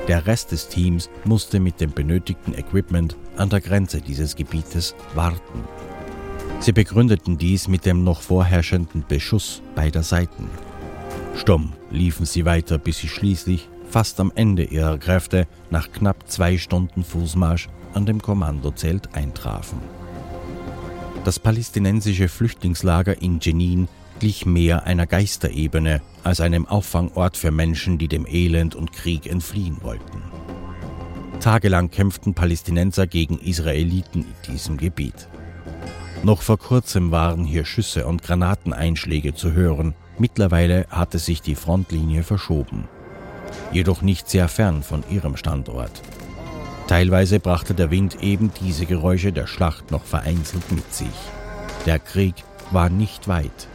Der 0.08 0.26
Rest 0.26 0.52
des 0.52 0.70
Teams 0.70 1.10
musste 1.26 1.60
mit 1.60 1.82
dem 1.82 1.92
benötigten 1.92 2.54
Equipment 2.54 3.16
an 3.36 3.50
der 3.50 3.62
Grenze 3.62 4.00
dieses 4.00 4.36
Gebietes 4.36 4.96
warten. 5.16 5.64
Sie 6.60 6.72
begründeten 6.72 7.38
dies 7.38 7.68
mit 7.68 7.86
dem 7.86 8.04
noch 8.04 8.22
vorherrschenden 8.22 9.06
Beschuss 9.08 9.62
beider 9.76 10.04
Seiten. 10.04 10.50
Stumm 11.36 11.74
liefen 11.92 12.26
sie 12.26 12.46
weiter, 12.46 12.78
bis 12.78 12.98
sie 12.98 13.08
schließlich, 13.08 13.70
fast 13.90 14.20
am 14.20 14.32
Ende 14.36 14.64
ihrer 14.64 14.98
Kräfte, 14.98 15.48
nach 15.70 15.92
knapp 15.92 16.30
zwei 16.30 16.58
Stunden 16.58 17.04
Fußmarsch 17.04 17.70
an 17.94 18.06
dem 18.06 18.22
Kommandozelt 18.22 19.14
eintrafen. 19.16 19.80
Das 21.24 21.40
palästinensische 21.40 22.28
Flüchtlingslager 22.28 23.22
in 23.22 23.40
Jenin 23.40 23.88
glich 24.20 24.46
mehr 24.46 24.86
einer 24.86 25.06
Geisterebene 25.06 26.02
als 26.24 26.42
einem 26.42 26.66
Auffangort 26.66 27.38
für 27.38 27.52
Menschen, 27.52 27.98
die 27.98 28.08
dem 28.08 28.26
Elend 28.26 28.76
und 28.76 28.94
Krieg 28.94 29.28
entfliehen 29.28 29.78
wollten. 29.82 30.22
Tagelang 31.40 31.92
kämpften 31.92 32.34
Palästinenser 32.34 33.08
gegen 33.08 33.40
Israeliten 33.40 34.22
in 34.22 34.54
diesem 34.54 34.78
Gebiet. 34.78 35.28
Noch 36.24 36.42
vor 36.42 36.58
kurzem 36.58 37.12
waren 37.12 37.46
hier 37.46 37.66
Schüsse 37.66 38.06
und 38.06 38.24
Granateneinschläge 38.24 39.34
zu 39.34 39.54
hören, 39.54 39.94
mittlerweile 40.18 40.88
hatte 40.90 41.20
sich 41.20 41.42
die 41.42 41.56
Frontlinie 41.56 42.24
verschoben. 42.24 42.88
Jedoch 43.72 44.02
nicht 44.02 44.30
sehr 44.30 44.48
fern 44.48 44.84
von 44.84 45.04
ihrem 45.10 45.38
Standort. 45.38 46.02
Teilweise 46.88 47.40
brachte 47.40 47.74
der 47.74 47.92
Wind 47.92 48.24
eben 48.24 48.52
diese 48.62 48.86
Geräusche 48.86 49.32
der 49.32 49.46
Schlacht 49.46 49.92
noch 49.92 50.04
vereinzelt 50.04 50.72
mit 50.72 50.94
sich. 50.94 51.08
Der 51.86 52.00
Krieg 52.00 52.36
war 52.72 52.90
nicht 52.90 53.28
weit. 53.28 53.68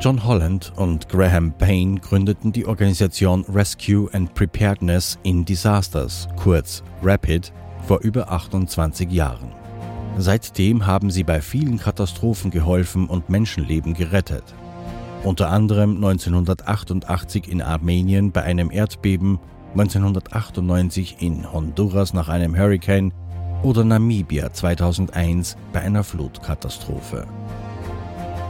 John 0.00 0.24
Holland 0.24 0.72
und 0.74 1.08
Graham 1.08 1.52
Payne 1.52 2.00
gründeten 2.00 2.50
die 2.50 2.66
Organisation 2.66 3.44
Rescue 3.48 4.12
and 4.12 4.34
Preparedness 4.34 5.16
in 5.22 5.44
Disasters, 5.44 6.28
kurz 6.36 6.82
RAPID, 7.02 7.52
vor 7.92 8.00
über 8.00 8.32
28 8.32 9.12
Jahren. 9.12 9.52
Seitdem 10.16 10.86
haben 10.86 11.10
sie 11.10 11.24
bei 11.24 11.42
vielen 11.42 11.76
Katastrophen 11.76 12.50
geholfen 12.50 13.06
und 13.06 13.28
Menschenleben 13.28 13.92
gerettet. 13.92 14.44
Unter 15.24 15.50
anderem 15.50 15.96
1988 15.96 17.48
in 17.48 17.60
Armenien 17.60 18.32
bei 18.32 18.44
einem 18.44 18.70
Erdbeben, 18.70 19.38
1998 19.72 21.16
in 21.20 21.52
Honduras 21.52 22.14
nach 22.14 22.30
einem 22.30 22.56
Hurricane 22.56 23.12
oder 23.62 23.84
Namibia 23.84 24.50
2001 24.54 25.58
bei 25.74 25.80
einer 25.80 26.02
Flutkatastrophe. 26.02 27.26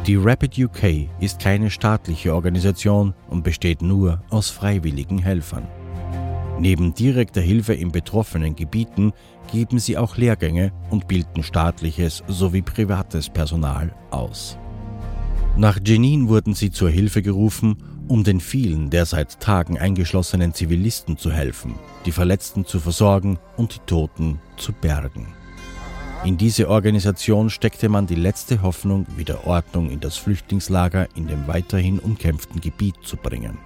Die 0.06 0.14
Rapid 0.14 0.56
UK 0.56 1.08
ist 1.18 1.40
keine 1.40 1.68
staatliche 1.70 2.32
Organisation 2.32 3.12
und 3.28 3.42
besteht 3.42 3.82
nur 3.82 4.22
aus 4.30 4.50
freiwilligen 4.50 5.18
Helfern. 5.18 5.66
Neben 6.62 6.94
direkter 6.94 7.40
Hilfe 7.40 7.75
in 7.75 7.90
betroffenen 7.90 8.54
Gebieten 8.54 9.12
geben 9.50 9.78
sie 9.78 9.96
auch 9.96 10.16
Lehrgänge 10.16 10.72
und 10.90 11.08
bilden 11.08 11.42
staatliches 11.42 12.22
sowie 12.28 12.62
privates 12.62 13.28
Personal 13.28 13.94
aus. 14.11 14.58
Nach 15.56 15.78
Jenin 15.84 16.28
wurden 16.28 16.54
sie 16.54 16.70
zur 16.70 16.90
Hilfe 16.90 17.20
gerufen, 17.20 17.76
um 18.08 18.25
den 18.25 18.40
vielen 18.40 18.90
der 18.90 19.06
seit 19.06 19.40
Tagen 19.40 19.78
eingeschlossenen 19.78 20.54
Zivilisten 20.54 21.18
zu 21.18 21.30
helfen, 21.30 21.75
die 22.06 22.12
Verletzten 22.12 22.64
zu 22.64 22.80
versorgen 22.80 23.38
und 23.56 23.75
die 23.75 23.80
Toten 23.87 24.40
zu 24.56 24.72
bergen. 24.72 25.26
In 26.25 26.37
diese 26.37 26.68
Organisation 26.68 27.50
steckte 27.50 27.88
man 27.88 28.06
die 28.06 28.14
letzte 28.14 28.62
Hoffnung, 28.62 29.06
wieder 29.16 29.46
Ordnung 29.46 29.90
in 29.90 29.99
das 29.99 30.16
Flüchtlingslager 30.16 31.08
in 31.16 31.26
dem 31.26 31.49
weiterhin 31.49 31.99
umkämpften 31.99 32.61
Gebiet 32.61 32.94
zu 33.02 33.16
bringen. 33.16 33.58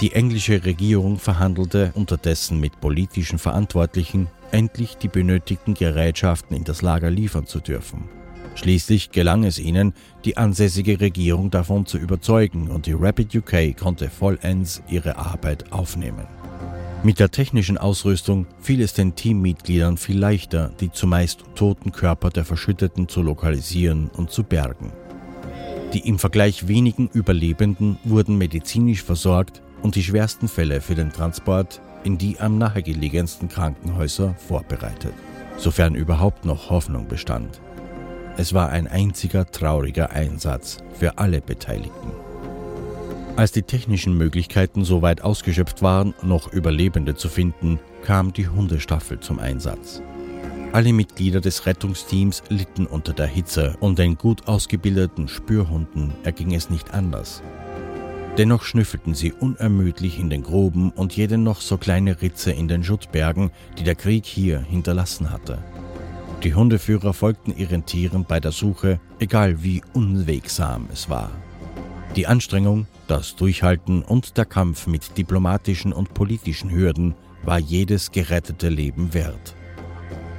Die 0.00 0.12
englische 0.12 0.64
Regierung 0.64 1.18
verhandelte 1.18 1.92
unterdessen 1.94 2.60
mit 2.60 2.80
politischen 2.80 3.38
Verantwortlichen, 3.38 4.28
endlich 4.52 4.96
die 4.96 5.08
benötigten 5.08 5.74
Gerätschaften 5.74 6.56
in 6.56 6.64
das 6.64 6.82
Lager 6.82 7.10
liefern 7.10 7.46
zu 7.46 7.60
dürfen. 7.60 8.08
Schließlich 8.54 9.10
gelang 9.10 9.44
es 9.44 9.58
ihnen, 9.58 9.92
die 10.24 10.36
ansässige 10.38 11.00
Regierung 11.00 11.50
davon 11.50 11.84
zu 11.84 11.98
überzeugen 11.98 12.68
und 12.68 12.86
die 12.86 12.94
Rapid 12.94 13.34
UK 13.36 13.76
konnte 13.76 14.08
vollends 14.08 14.82
ihre 14.88 15.16
Arbeit 15.18 15.72
aufnehmen. 15.72 16.26
Mit 17.02 17.20
der 17.20 17.30
technischen 17.30 17.78
Ausrüstung 17.78 18.46
fiel 18.58 18.80
es 18.80 18.94
den 18.94 19.14
Teammitgliedern 19.14 19.96
viel 19.98 20.18
leichter, 20.18 20.72
die 20.80 20.90
zumeist 20.90 21.44
toten 21.54 21.92
Körper 21.92 22.30
der 22.30 22.44
Verschütteten 22.44 23.08
zu 23.08 23.22
lokalisieren 23.22 24.10
und 24.16 24.30
zu 24.30 24.42
bergen. 24.42 24.90
Die 25.92 26.08
im 26.08 26.18
Vergleich 26.18 26.66
wenigen 26.66 27.08
Überlebenden 27.12 27.98
wurden 28.04 28.38
medizinisch 28.38 29.02
versorgt 29.02 29.62
und 29.82 29.94
die 29.94 30.02
schwersten 30.02 30.48
Fälle 30.48 30.80
für 30.80 30.94
den 30.94 31.12
Transport 31.12 31.80
in 32.06 32.18
die 32.18 32.38
am 32.38 32.56
nahegelegensten 32.56 33.48
Krankenhäuser 33.48 34.36
vorbereitet, 34.38 35.12
sofern 35.56 35.96
überhaupt 35.96 36.44
noch 36.44 36.70
Hoffnung 36.70 37.08
bestand. 37.08 37.60
Es 38.36 38.54
war 38.54 38.68
ein 38.70 38.86
einziger 38.86 39.50
trauriger 39.50 40.10
Einsatz 40.10 40.78
für 40.94 41.18
alle 41.18 41.40
Beteiligten. 41.40 42.12
Als 43.34 43.50
die 43.50 43.62
technischen 43.62 44.16
Möglichkeiten 44.16 44.84
so 44.84 45.02
weit 45.02 45.22
ausgeschöpft 45.22 45.82
waren, 45.82 46.14
noch 46.22 46.52
Überlebende 46.52 47.16
zu 47.16 47.28
finden, 47.28 47.80
kam 48.04 48.32
die 48.32 48.48
Hundestaffel 48.48 49.18
zum 49.18 49.40
Einsatz. 49.40 50.00
Alle 50.72 50.92
Mitglieder 50.92 51.40
des 51.40 51.66
Rettungsteams 51.66 52.44
litten 52.50 52.86
unter 52.86 53.14
der 53.14 53.26
Hitze 53.26 53.76
und 53.80 53.98
den 53.98 54.16
gut 54.16 54.46
ausgebildeten 54.46 55.26
Spürhunden 55.26 56.12
erging 56.22 56.54
es 56.54 56.70
nicht 56.70 56.94
anders. 56.94 57.42
Dennoch 58.38 58.64
schnüffelten 58.64 59.14
sie 59.14 59.32
unermüdlich 59.32 60.18
in 60.18 60.28
den 60.28 60.42
Gruben 60.42 60.90
und 60.90 61.16
jede 61.16 61.38
noch 61.38 61.62
so 61.62 61.78
kleine 61.78 62.20
Ritze 62.20 62.52
in 62.52 62.68
den 62.68 62.84
Schuttbergen, 62.84 63.50
die 63.78 63.84
der 63.84 63.94
Krieg 63.94 64.26
hier 64.26 64.60
hinterlassen 64.60 65.30
hatte. 65.30 65.64
Die 66.42 66.54
Hundeführer 66.54 67.14
folgten 67.14 67.56
ihren 67.56 67.86
Tieren 67.86 68.26
bei 68.26 68.38
der 68.38 68.52
Suche, 68.52 69.00
egal 69.18 69.62
wie 69.62 69.82
unwegsam 69.94 70.86
es 70.92 71.08
war. 71.08 71.30
Die 72.14 72.26
Anstrengung, 72.26 72.86
das 73.08 73.36
Durchhalten 73.36 74.02
und 74.02 74.36
der 74.36 74.44
Kampf 74.44 74.86
mit 74.86 75.16
diplomatischen 75.16 75.94
und 75.94 76.12
politischen 76.12 76.70
Hürden 76.70 77.14
war 77.42 77.58
jedes 77.58 78.12
gerettete 78.12 78.68
Leben 78.68 79.14
wert. 79.14 79.55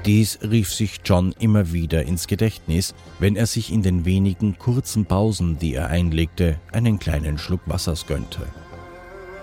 Dies 0.08 0.40
rief 0.42 0.74
sich 0.74 1.02
John 1.04 1.36
immer 1.38 1.74
wieder 1.74 2.04
ins 2.04 2.28
Gedächtnis, 2.28 2.96
wenn 3.20 3.36
er 3.36 3.46
sich 3.46 3.74
in 3.74 3.82
den 3.82 4.06
wenigen 4.06 4.58
kurzen 4.58 5.06
Pausen, 5.06 5.60
die 5.60 5.74
er 5.74 5.90
einlegte, 5.90 6.62
einen 6.72 6.98
kleinen 6.98 7.38
Schluck 7.38 7.60
Wassers 7.66 8.08
gönnte. 8.08 8.48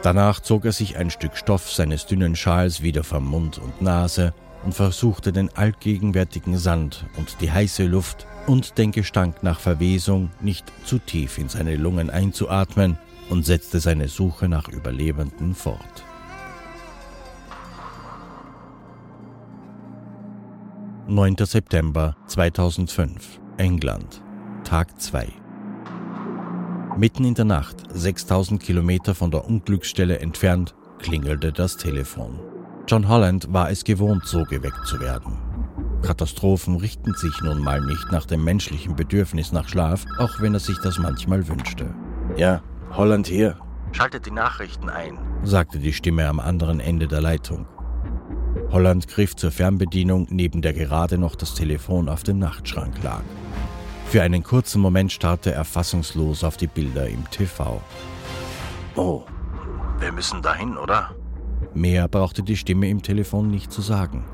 Danach 0.02 0.40
zog 0.40 0.64
er 0.64 0.72
sich 0.72 0.96
ein 0.96 1.10
Stück 1.10 1.36
Stoff 1.36 1.70
seines 1.70 2.06
dünnen 2.06 2.34
Schals 2.34 2.80
wieder 2.80 3.04
vom 3.04 3.26
Mund 3.26 3.58
und 3.58 3.82
Nase 3.82 4.32
und 4.64 4.74
versuchte 4.74 5.32
den 5.32 5.54
allgegenwärtigen 5.54 6.56
Sand 6.56 7.04
und 7.18 7.42
die 7.42 7.52
heiße 7.52 7.84
Luft 7.84 8.26
und 8.46 8.78
den 8.78 8.90
Gestank 8.90 9.42
nach 9.42 9.60
Verwesung 9.60 10.30
nicht 10.40 10.64
zu 10.86 10.98
tief 10.98 11.36
in 11.36 11.50
seine 11.50 11.76
Lungen 11.76 12.08
einzuatmen 12.08 12.96
und 13.28 13.44
setzte 13.44 13.80
seine 13.80 14.08
Suche 14.08 14.48
nach 14.48 14.68
Überlebenden 14.68 15.54
fort. 15.54 16.03
Neunter 21.06 21.44
September 21.44 22.16
2005, 22.28 23.38
England, 23.58 24.22
Tag 24.64 24.98
2. 24.98 25.28
Mitten 26.96 27.24
in 27.24 27.34
der 27.34 27.44
Nacht, 27.44 27.76
6000 27.92 28.58
Kilometer 28.62 29.14
von 29.14 29.30
der 29.30 29.44
Unglücksstelle 29.44 30.20
entfernt, 30.20 30.74
klingelte 30.98 31.52
das 31.52 31.76
Telefon. 31.76 32.40
John 32.88 33.06
Holland 33.06 33.52
war 33.52 33.70
es 33.70 33.84
gewohnt, 33.84 34.24
so 34.24 34.44
geweckt 34.44 34.86
zu 34.86 34.98
werden. 34.98 35.36
Katastrophen 36.00 36.76
richten 36.76 37.12
sich 37.12 37.38
nun 37.42 37.58
mal 37.58 37.82
nicht 37.82 38.10
nach 38.10 38.24
dem 38.24 38.42
menschlichen 38.42 38.96
Bedürfnis 38.96 39.52
nach 39.52 39.68
Schlaf, 39.68 40.06
auch 40.16 40.40
wenn 40.40 40.54
er 40.54 40.60
sich 40.60 40.78
das 40.78 40.98
manchmal 40.98 41.46
wünschte. 41.46 41.94
Ja, 42.38 42.62
Holland 42.92 43.26
hier. 43.26 43.58
Schaltet 43.92 44.24
die 44.24 44.30
Nachrichten 44.30 44.88
ein, 44.88 45.18
sagte 45.42 45.78
die 45.78 45.92
Stimme 45.92 46.26
am 46.26 46.40
anderen 46.40 46.80
Ende 46.80 47.08
der 47.08 47.20
Leitung. 47.20 47.66
Holland 48.70 49.08
griff 49.08 49.36
zur 49.36 49.50
Fernbedienung, 49.50 50.26
neben 50.30 50.62
der 50.62 50.72
gerade 50.72 51.18
noch 51.18 51.36
das 51.36 51.54
Telefon 51.54 52.08
auf 52.08 52.22
dem 52.22 52.38
Nachtschrank 52.38 53.02
lag. 53.02 53.22
Für 54.06 54.22
einen 54.22 54.42
kurzen 54.42 54.80
Moment 54.80 55.12
starrte 55.12 55.52
er 55.52 55.64
fassungslos 55.64 56.44
auf 56.44 56.56
die 56.56 56.66
Bilder 56.66 57.08
im 57.08 57.28
TV. 57.30 57.80
Oh, 58.96 59.22
wir 59.98 60.12
müssen 60.12 60.42
dahin, 60.42 60.76
oder? 60.76 61.14
Mehr 61.74 62.08
brauchte 62.08 62.42
die 62.42 62.56
Stimme 62.56 62.88
im 62.88 63.02
Telefon 63.02 63.50
nicht 63.50 63.72
zu 63.72 63.82
sagen. 63.82 64.24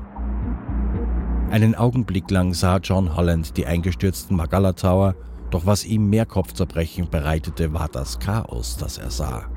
Einen 1.49 1.75
Augenblick 1.75 2.31
lang 2.31 2.53
sah 2.53 2.77
John 2.77 3.15
Holland 3.15 3.57
die 3.57 3.65
eingestürzten 3.65 4.37
Magala 4.37 4.73
Tower, 4.73 5.15
doch 5.49 5.65
was 5.65 5.83
ihm 5.83 6.09
mehr 6.09 6.25
Kopfzerbrechen 6.25 7.09
bereitete, 7.09 7.73
war 7.73 7.89
das 7.89 8.19
Chaos, 8.19 8.77
das 8.77 8.97
er 8.97 9.11
sah. 9.11 9.50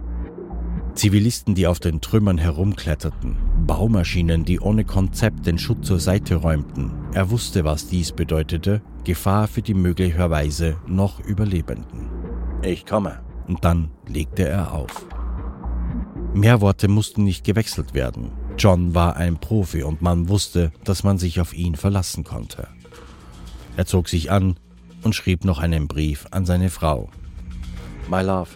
Zivilisten, 0.95 1.55
die 1.55 1.67
auf 1.67 1.81
den 1.81 2.01
Trümmern 2.01 2.39
herumkletterten, 2.39 3.37
Baumaschinen, 3.67 4.45
die 4.45 4.61
ohne 4.61 4.85
Konzept 4.85 5.47
den 5.47 5.59
Schutt 5.59 5.85
zur 5.85 5.99
Seite 5.99 6.37
räumten. 6.37 6.93
Er 7.13 7.31
wusste, 7.31 7.65
was 7.65 7.89
dies 7.89 8.13
bedeutete, 8.13 8.81
Gefahr 9.03 9.49
für 9.49 9.61
die 9.61 9.75
möglicherweise 9.75 10.77
noch 10.87 11.21
Überlebenden. 11.21 12.09
Ich 12.63 12.87
komme. 12.87 13.21
Und 13.47 13.65
dann 13.65 13.91
legte 14.07 14.49
er 14.49 14.73
auf. 14.73 15.07
Mehr 16.33 16.61
Worte 16.61 16.89
mussten 16.89 17.25
nicht 17.25 17.45
gewechselt 17.45 17.93
werden. 17.93 18.33
John 18.57 18.95
war 18.95 19.17
ein 19.17 19.37
Profi 19.37 19.83
und 19.83 20.01
man 20.01 20.29
wusste, 20.29 20.73
dass 20.85 21.05
man 21.05 21.19
sich 21.19 21.41
auf 21.41 21.53
ihn 21.53 21.75
verlassen 21.75 22.25
konnte. 22.25 22.69
Er 23.77 23.85
zog 23.85 24.09
sich 24.09 24.31
an 24.31 24.57
und 25.03 25.15
schrieb 25.15 25.45
noch 25.45 25.59
einen 25.59 25.89
Brief 25.89 26.27
an 26.31 26.47
seine 26.47 26.71
Frau. 26.71 27.11
My 28.09 28.23
Love, 28.23 28.51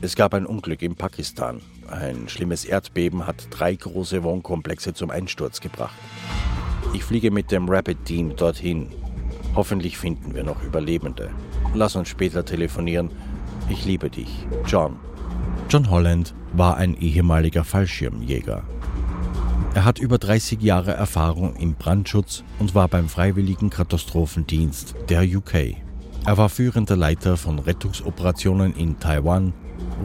es 0.00 0.14
gab 0.14 0.34
ein 0.34 0.46
Unglück 0.46 0.82
in 0.82 0.94
Pakistan. 0.94 1.60
Ein 1.90 2.28
schlimmes 2.28 2.64
Erdbeben 2.64 3.26
hat 3.26 3.48
drei 3.50 3.74
große 3.74 4.22
Wohnkomplexe 4.22 4.94
zum 4.94 5.10
Einsturz 5.10 5.60
gebracht. 5.60 5.96
Ich 6.94 7.04
fliege 7.04 7.30
mit 7.30 7.50
dem 7.50 7.68
Rapid 7.68 8.04
Team 8.04 8.36
dorthin. 8.36 8.88
Hoffentlich 9.54 9.98
finden 9.98 10.34
wir 10.34 10.44
noch 10.44 10.62
Überlebende. 10.62 11.30
Lass 11.74 11.96
uns 11.96 12.08
später 12.08 12.44
telefonieren. 12.44 13.10
Ich 13.68 13.84
liebe 13.84 14.08
dich, 14.08 14.46
John. 14.66 14.96
John 15.68 15.90
Holland 15.90 16.34
war 16.52 16.76
ein 16.76 16.96
ehemaliger 16.96 17.64
Fallschirmjäger. 17.64 18.62
Er 19.74 19.84
hat 19.84 19.98
über 19.98 20.18
30 20.18 20.62
Jahre 20.62 20.92
Erfahrung 20.92 21.56
im 21.56 21.74
Brandschutz 21.74 22.44
und 22.58 22.74
war 22.74 22.88
beim 22.88 23.08
Freiwilligen 23.08 23.70
Katastrophendienst 23.70 24.94
der 25.08 25.22
UK. 25.22 25.76
Er 26.24 26.36
war 26.36 26.48
führender 26.48 26.96
Leiter 26.96 27.36
von 27.36 27.58
Rettungsoperationen 27.58 28.74
in 28.74 28.98
Taiwan, 28.98 29.52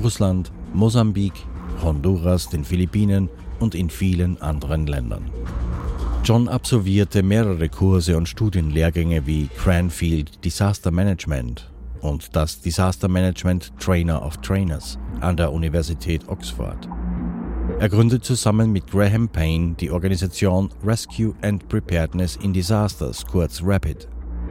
Russland, 0.02 0.52
Mosambik, 0.74 1.34
Honduras, 1.82 2.50
den 2.50 2.64
Philippinen 2.64 3.30
und 3.60 3.76
in 3.76 3.90
vielen 3.90 4.42
anderen 4.42 4.88
Ländern. 4.88 5.30
John 6.24 6.48
absolvierte 6.48 7.22
mehrere 7.22 7.68
Kurse 7.68 8.16
und 8.16 8.30
Studienlehrgänge 8.30 9.28
wie 9.28 9.50
Cranfield 9.58 10.44
Disaster 10.46 10.90
Management 10.90 11.70
und 12.00 12.36
das 12.36 12.62
Disaster 12.62 13.08
Management 13.08 13.74
Trainer 13.80 14.26
of 14.26 14.38
Trainers 14.38 14.98
an 15.20 15.36
der 15.36 15.52
Universität 15.52 16.28
Oxford. 16.28 16.88
Er 17.80 17.90
gründet 17.90 18.24
zusammen 18.24 18.72
mit 18.72 18.90
Graham 18.90 19.28
Payne 19.28 19.76
die 19.80 19.92
Organisation 19.92 20.70
Rescue 20.86 21.34
and 21.42 21.68
Preparedness 21.68 22.38
in 22.38 22.54
Disasters, 22.54 23.26
kurz 23.26 23.62
RAPID. 23.64 24.08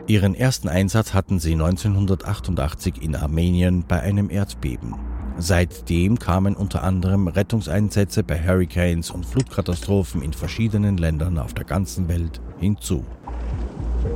Ihren 0.06 0.34
ersten 0.34 0.68
Einsatz 0.68 1.14
hatten 1.14 1.38
sie 1.38 1.52
1988 1.52 3.00
in 3.00 3.14
Armenien 3.14 3.84
bei 3.86 4.00
einem 4.00 4.28
Erdbeben. 4.28 4.94
Seitdem 5.38 6.18
kamen 6.18 6.54
unter 6.54 6.82
anderem 6.82 7.26
Rettungseinsätze 7.26 8.22
bei 8.22 8.38
Hurricanes 8.38 9.10
und 9.10 9.26
Flutkatastrophen 9.26 10.22
in 10.22 10.32
verschiedenen 10.32 10.98
Ländern 10.98 11.38
auf 11.38 11.54
der 11.54 11.64
ganzen 11.64 12.08
Welt 12.08 12.40
hinzu. 12.60 13.04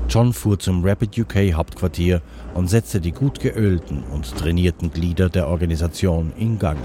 John 0.08 0.32
fuhr 0.32 0.58
zum 0.58 0.84
Rapid 0.84 1.18
UK 1.18 1.54
Hauptquartier 1.54 2.22
und 2.54 2.68
setzte 2.68 3.00
die 3.00 3.12
gut 3.12 3.40
geölten 3.40 4.04
und 4.12 4.36
trainierten 4.36 4.92
Glieder 4.92 5.28
der 5.28 5.48
Organisation 5.48 6.32
in 6.36 6.58
Gang. 6.58 6.78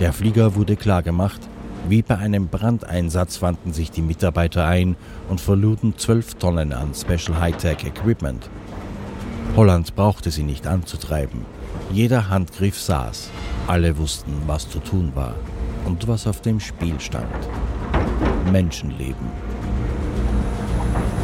Der 0.00 0.12
Flieger 0.12 0.54
wurde 0.54 0.76
klargemacht 0.76 1.40
Wie 1.88 2.02
bei 2.02 2.16
einem 2.16 2.48
Brandeinsatz 2.48 3.36
fanden 3.38 3.72
sich 3.72 3.90
die 3.90 4.02
Mitarbeiter 4.02 4.66
ein 4.66 4.96
und 5.28 5.40
verluden 5.40 5.94
zwölf 5.96 6.34
Tonnen 6.34 6.72
an 6.72 6.94
Special 6.94 7.40
Hightech 7.40 7.84
Equipment. 7.84 8.48
Holland 9.56 9.94
brauchte 9.96 10.30
sie 10.30 10.44
nicht 10.44 10.66
anzutreiben. 10.66 11.44
Jeder 11.92 12.28
Handgriff 12.28 12.78
saß. 12.78 13.30
Alle 13.66 13.98
wussten, 13.98 14.32
was 14.46 14.68
zu 14.68 14.78
tun 14.80 15.12
war 15.14 15.34
und 15.84 16.06
was 16.08 16.26
auf 16.26 16.40
dem 16.40 16.60
Spiel 16.60 16.98
stand. 17.00 17.26
Menschenleben. 18.52 19.28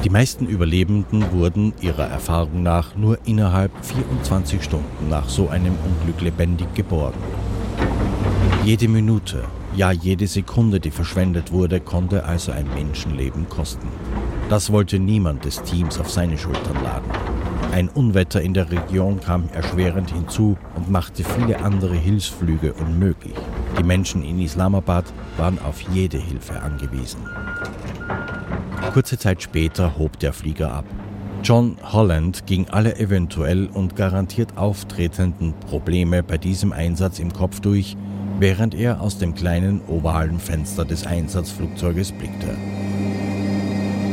Die 0.04 0.10
meisten 0.10 0.46
Überlebenden 0.46 1.32
wurden 1.32 1.74
ihrer 1.80 2.06
Erfahrung 2.06 2.62
nach 2.62 2.94
nur 2.94 3.18
innerhalb 3.24 3.72
24 3.84 4.62
Stunden 4.62 5.08
nach 5.08 5.28
so 5.28 5.48
einem 5.48 5.74
Unglück 5.84 6.20
lebendig 6.20 6.72
geborgen. 6.74 7.18
Jede 8.64 8.86
Minute, 8.86 9.44
ja 9.74 9.90
jede 9.90 10.26
Sekunde, 10.26 10.78
die 10.78 10.90
verschwendet 10.90 11.50
wurde, 11.50 11.80
konnte 11.80 12.24
also 12.24 12.52
ein 12.52 12.68
Menschenleben 12.74 13.48
kosten. 13.48 13.88
Das 14.48 14.70
wollte 14.70 15.00
niemand 15.00 15.44
des 15.44 15.62
Teams 15.62 15.98
auf 15.98 16.10
seine 16.10 16.38
Schultern 16.38 16.82
laden. 16.84 17.35
Ein 17.76 17.90
Unwetter 17.90 18.40
in 18.40 18.54
der 18.54 18.70
Region 18.70 19.20
kam 19.20 19.50
erschwerend 19.52 20.10
hinzu 20.10 20.56
und 20.76 20.90
machte 20.90 21.22
viele 21.22 21.60
andere 21.60 21.94
Hilfsflüge 21.94 22.72
unmöglich. 22.72 23.34
Die 23.78 23.82
Menschen 23.82 24.24
in 24.24 24.40
Islamabad 24.40 25.04
waren 25.36 25.58
auf 25.58 25.82
jede 25.92 26.16
Hilfe 26.16 26.62
angewiesen. 26.62 27.20
Kurze 28.94 29.18
Zeit 29.18 29.42
später 29.42 29.98
hob 29.98 30.18
der 30.20 30.32
Flieger 30.32 30.72
ab. 30.72 30.86
John 31.42 31.76
Holland 31.82 32.46
ging 32.46 32.66
alle 32.70 32.96
eventuell 32.98 33.66
und 33.66 33.94
garantiert 33.94 34.56
auftretenden 34.56 35.52
Probleme 35.68 36.22
bei 36.22 36.38
diesem 36.38 36.72
Einsatz 36.72 37.18
im 37.18 37.30
Kopf 37.30 37.60
durch, 37.60 37.94
während 38.38 38.74
er 38.74 39.02
aus 39.02 39.18
dem 39.18 39.34
kleinen 39.34 39.82
ovalen 39.86 40.40
Fenster 40.40 40.86
des 40.86 41.06
Einsatzflugzeuges 41.06 42.12
blickte. 42.12 42.56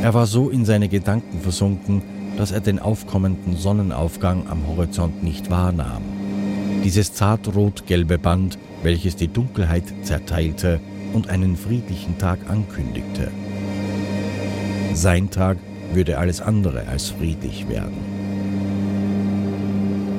Er 0.01 0.13
war 0.13 0.25
so 0.25 0.49
in 0.49 0.65
seine 0.65 0.89
Gedanken 0.89 1.39
versunken, 1.39 2.01
dass 2.37 2.51
er 2.51 2.61
den 2.61 2.79
aufkommenden 2.79 3.57
Sonnenaufgang 3.57 4.47
am 4.49 4.67
Horizont 4.67 5.23
nicht 5.23 5.49
wahrnahm. 5.49 6.01
Dieses 6.83 7.13
zartrot-gelbe 7.13 8.17
Band, 8.17 8.57
welches 8.81 9.15
die 9.15 9.27
Dunkelheit 9.27 9.83
zerteilte 10.03 10.79
und 11.13 11.29
einen 11.29 11.55
friedlichen 11.55 12.17
Tag 12.17 12.39
ankündigte. 12.49 13.31
Sein 14.93 15.29
Tag 15.29 15.57
würde 15.93 16.17
alles 16.17 16.41
andere 16.41 16.87
als 16.87 17.09
friedlich 17.09 17.69
werden. 17.69 17.97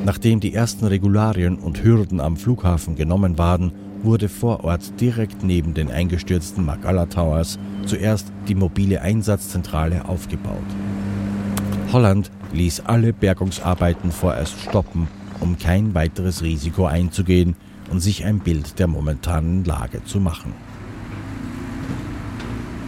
Nachdem 0.04 0.40
die 0.40 0.54
ersten 0.54 0.86
Regularien 0.86 1.56
und 1.56 1.82
Hürden 1.82 2.20
am 2.20 2.36
Flughafen 2.36 2.94
genommen 2.94 3.38
waren, 3.38 3.72
wurde 4.02 4.28
vor 4.28 4.64
Ort 4.64 5.00
direkt 5.00 5.42
neben 5.42 5.72
den 5.72 5.90
eingestürzten 5.90 6.64
Magala 6.64 7.06
Towers 7.06 7.58
zuerst 7.86 8.30
die 8.46 8.54
mobile 8.54 9.00
Einsatzzentrale 9.00 10.06
aufgebaut. 10.06 10.58
Holland 11.92 12.30
ließ 12.52 12.80
alle 12.80 13.12
Bergungsarbeiten 13.12 14.12
vorerst 14.12 14.60
stoppen, 14.60 15.08
um 15.40 15.58
kein 15.58 15.94
weiteres 15.94 16.42
Risiko 16.42 16.86
einzugehen 16.86 17.56
und 17.90 18.00
sich 18.00 18.24
ein 18.24 18.40
Bild 18.40 18.78
der 18.78 18.86
momentanen 18.86 19.64
Lage 19.64 20.04
zu 20.04 20.20
machen. 20.20 20.52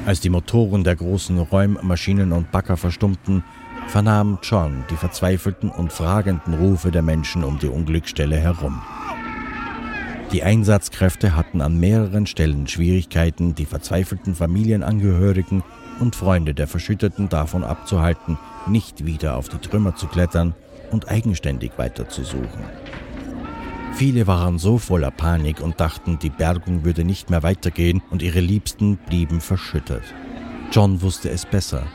Als 0.06 0.20
die 0.20 0.30
Motoren 0.30 0.84
der 0.84 0.96
großen 0.96 1.38
Räummaschinen 1.38 2.32
und 2.32 2.52
Bagger 2.52 2.76
verstummten, 2.76 3.42
vernahm 3.88 4.38
John 4.42 4.84
die 4.90 4.96
verzweifelten 4.96 5.70
und 5.70 5.92
fragenden 5.92 6.54
Rufe 6.54 6.90
der 6.90 7.02
Menschen 7.02 7.44
um 7.44 7.58
die 7.58 7.66
Unglücksstelle 7.66 8.36
herum. 8.36 8.80
Die 10.32 10.42
Einsatzkräfte 10.42 11.36
hatten 11.36 11.60
an 11.60 11.78
mehreren 11.78 12.26
Stellen 12.26 12.66
Schwierigkeiten, 12.66 13.54
die 13.54 13.64
verzweifelten 13.64 14.34
Familienangehörigen 14.34 15.62
und 16.00 16.16
Freunde 16.16 16.54
der 16.54 16.66
Verschütteten 16.66 17.28
davon 17.28 17.64
abzuhalten, 17.64 18.38
nicht 18.66 19.04
wieder 19.06 19.36
auf 19.36 19.48
die 19.48 19.58
Trümmer 19.58 19.94
zu 19.94 20.06
klettern 20.06 20.54
und 20.90 21.08
eigenständig 21.08 21.72
weiterzusuchen. 21.76 22.64
Viele 23.94 24.26
waren 24.26 24.58
so 24.58 24.76
voller 24.76 25.10
Panik 25.10 25.60
und 25.60 25.80
dachten, 25.80 26.18
die 26.18 26.30
Bergung 26.30 26.84
würde 26.84 27.04
nicht 27.04 27.30
mehr 27.30 27.42
weitergehen 27.42 28.02
und 28.10 28.22
ihre 28.22 28.40
Liebsten 28.40 28.98
blieben 28.98 29.40
verschüttet. 29.40 30.02
John 30.70 31.00
wusste 31.00 31.30
es 31.30 31.46
besser. 31.46 31.86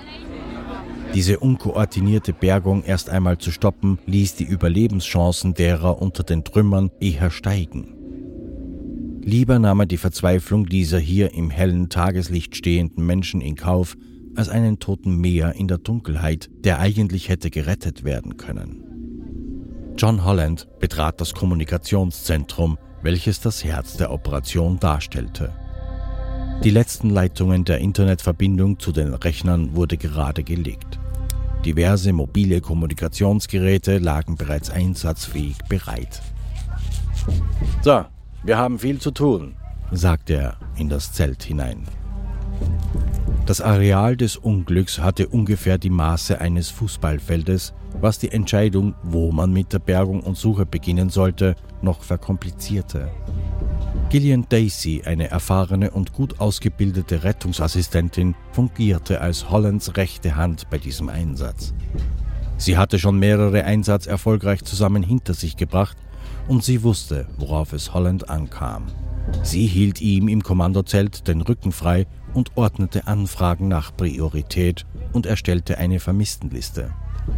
Diese 1.13 1.39
unkoordinierte 1.39 2.33
Bergung 2.33 2.83
erst 2.83 3.09
einmal 3.09 3.37
zu 3.37 3.51
stoppen, 3.51 3.99
ließ 4.07 4.35
die 4.35 4.45
Überlebenschancen 4.45 5.53
derer 5.53 6.01
unter 6.01 6.23
den 6.23 6.43
Trümmern 6.43 6.89
eher 6.99 7.29
steigen. 7.29 8.00
Lieber 9.23 9.59
nahm 9.59 9.81
er 9.81 9.85
die 9.85 9.97
Verzweiflung 9.97 10.65
dieser 10.65 10.99
hier 10.99 11.33
im 11.33 11.49
hellen 11.49 11.89
Tageslicht 11.89 12.55
stehenden 12.55 13.05
Menschen 13.05 13.39
in 13.39 13.55
Kauf, 13.55 13.95
als 14.35 14.49
einen 14.49 14.79
toten 14.79 15.17
Meer 15.17 15.53
in 15.53 15.67
der 15.67 15.77
Dunkelheit, 15.77 16.49
der 16.63 16.79
eigentlich 16.79 17.29
hätte 17.29 17.51
gerettet 17.51 18.03
werden 18.03 18.37
können. 18.37 18.83
John 19.97 20.23
Holland 20.23 20.67
betrat 20.79 21.21
das 21.21 21.33
Kommunikationszentrum, 21.33 22.77
welches 23.03 23.41
das 23.41 23.63
Herz 23.63 23.97
der 23.97 24.11
Operation 24.11 24.79
darstellte. 24.79 25.53
Die 26.63 26.69
letzten 26.69 27.09
Leitungen 27.09 27.65
der 27.65 27.79
Internetverbindung 27.79 28.79
zu 28.79 28.91
den 28.91 29.13
Rechnern 29.13 29.75
wurde 29.75 29.97
gerade 29.97 30.43
gelegt. 30.43 30.99
Diverse 31.65 32.13
mobile 32.13 32.61
Kommunikationsgeräte 32.61 33.99
lagen 33.99 34.35
bereits 34.35 34.71
einsatzfähig 34.71 35.57
bereit. 35.69 36.21
So, 37.83 38.05
wir 38.43 38.57
haben 38.57 38.79
viel 38.79 38.99
zu 38.99 39.11
tun, 39.11 39.55
sagte 39.91 40.33
er 40.33 40.57
in 40.75 40.89
das 40.89 41.13
Zelt 41.13 41.43
hinein. 41.43 41.87
Das 43.45 43.61
Areal 43.61 44.17
des 44.17 44.37
Unglücks 44.37 44.99
hatte 44.99 45.27
ungefähr 45.27 45.77
die 45.77 45.89
Maße 45.89 46.39
eines 46.39 46.69
Fußballfeldes, 46.69 47.73
was 47.99 48.19
die 48.19 48.31
Entscheidung, 48.31 48.95
wo 49.03 49.31
man 49.31 49.51
mit 49.51 49.73
der 49.73 49.79
Bergung 49.79 50.21
und 50.21 50.37
Suche 50.37 50.65
beginnen 50.65 51.09
sollte, 51.09 51.55
noch 51.81 52.01
verkomplizierte. 52.03 53.09
Gillian 54.09 54.45
Daisy, 54.49 55.03
eine 55.05 55.29
erfahrene 55.29 55.91
und 55.91 56.13
gut 56.13 56.39
ausgebildete 56.39 57.23
Rettungsassistentin, 57.23 58.35
fungierte 58.51 59.21
als 59.21 59.49
Hollands 59.49 59.97
rechte 59.97 60.35
Hand 60.35 60.69
bei 60.69 60.77
diesem 60.77 61.09
Einsatz. 61.09 61.73
Sie 62.57 62.77
hatte 62.77 62.99
schon 62.99 63.19
mehrere 63.19 63.63
Einsatz 63.65 64.07
erfolgreich 64.07 64.63
zusammen 64.63 65.03
hinter 65.03 65.33
sich 65.33 65.57
gebracht 65.57 65.97
und 66.51 66.65
sie 66.65 66.83
wusste, 66.83 67.27
worauf 67.37 67.71
es 67.71 67.93
Holland 67.93 68.29
ankam. 68.29 68.87
Sie 69.41 69.67
hielt 69.67 70.01
ihm 70.01 70.27
im 70.27 70.43
Kommandozelt 70.43 71.25
den 71.29 71.39
Rücken 71.39 71.71
frei 71.71 72.07
und 72.33 72.57
ordnete 72.57 73.07
Anfragen 73.07 73.69
nach 73.69 73.95
Priorität 73.95 74.85
und 75.13 75.25
erstellte 75.25 75.77
eine 75.77 76.01
Vermisstenliste. 76.01 76.91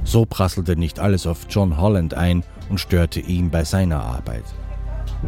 So 0.04 0.26
prasselte 0.26 0.76
nicht 0.76 1.00
alles 1.00 1.28
auf 1.28 1.46
John 1.48 1.78
Holland 1.78 2.16
ein 2.16 2.44
und 2.72 2.80
störte 2.80 3.20
ihn 3.20 3.52
bei 3.52 3.64
seiner 3.64 4.02
Arbeit. 4.02 4.46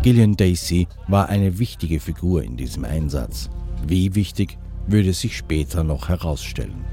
Gillian 0.01 0.35
Daisy 0.35 0.87
war 1.07 1.29
eine 1.29 1.59
wichtige 1.59 1.99
Figur 1.99 2.41
in 2.41 2.57
diesem 2.57 2.85
Einsatz. 2.85 3.51
Wie 3.85 4.15
wichtig, 4.15 4.57
würde 4.87 5.13
sich 5.13 5.37
später 5.37 5.83
noch 5.83 6.09
herausstellen. 6.09 6.85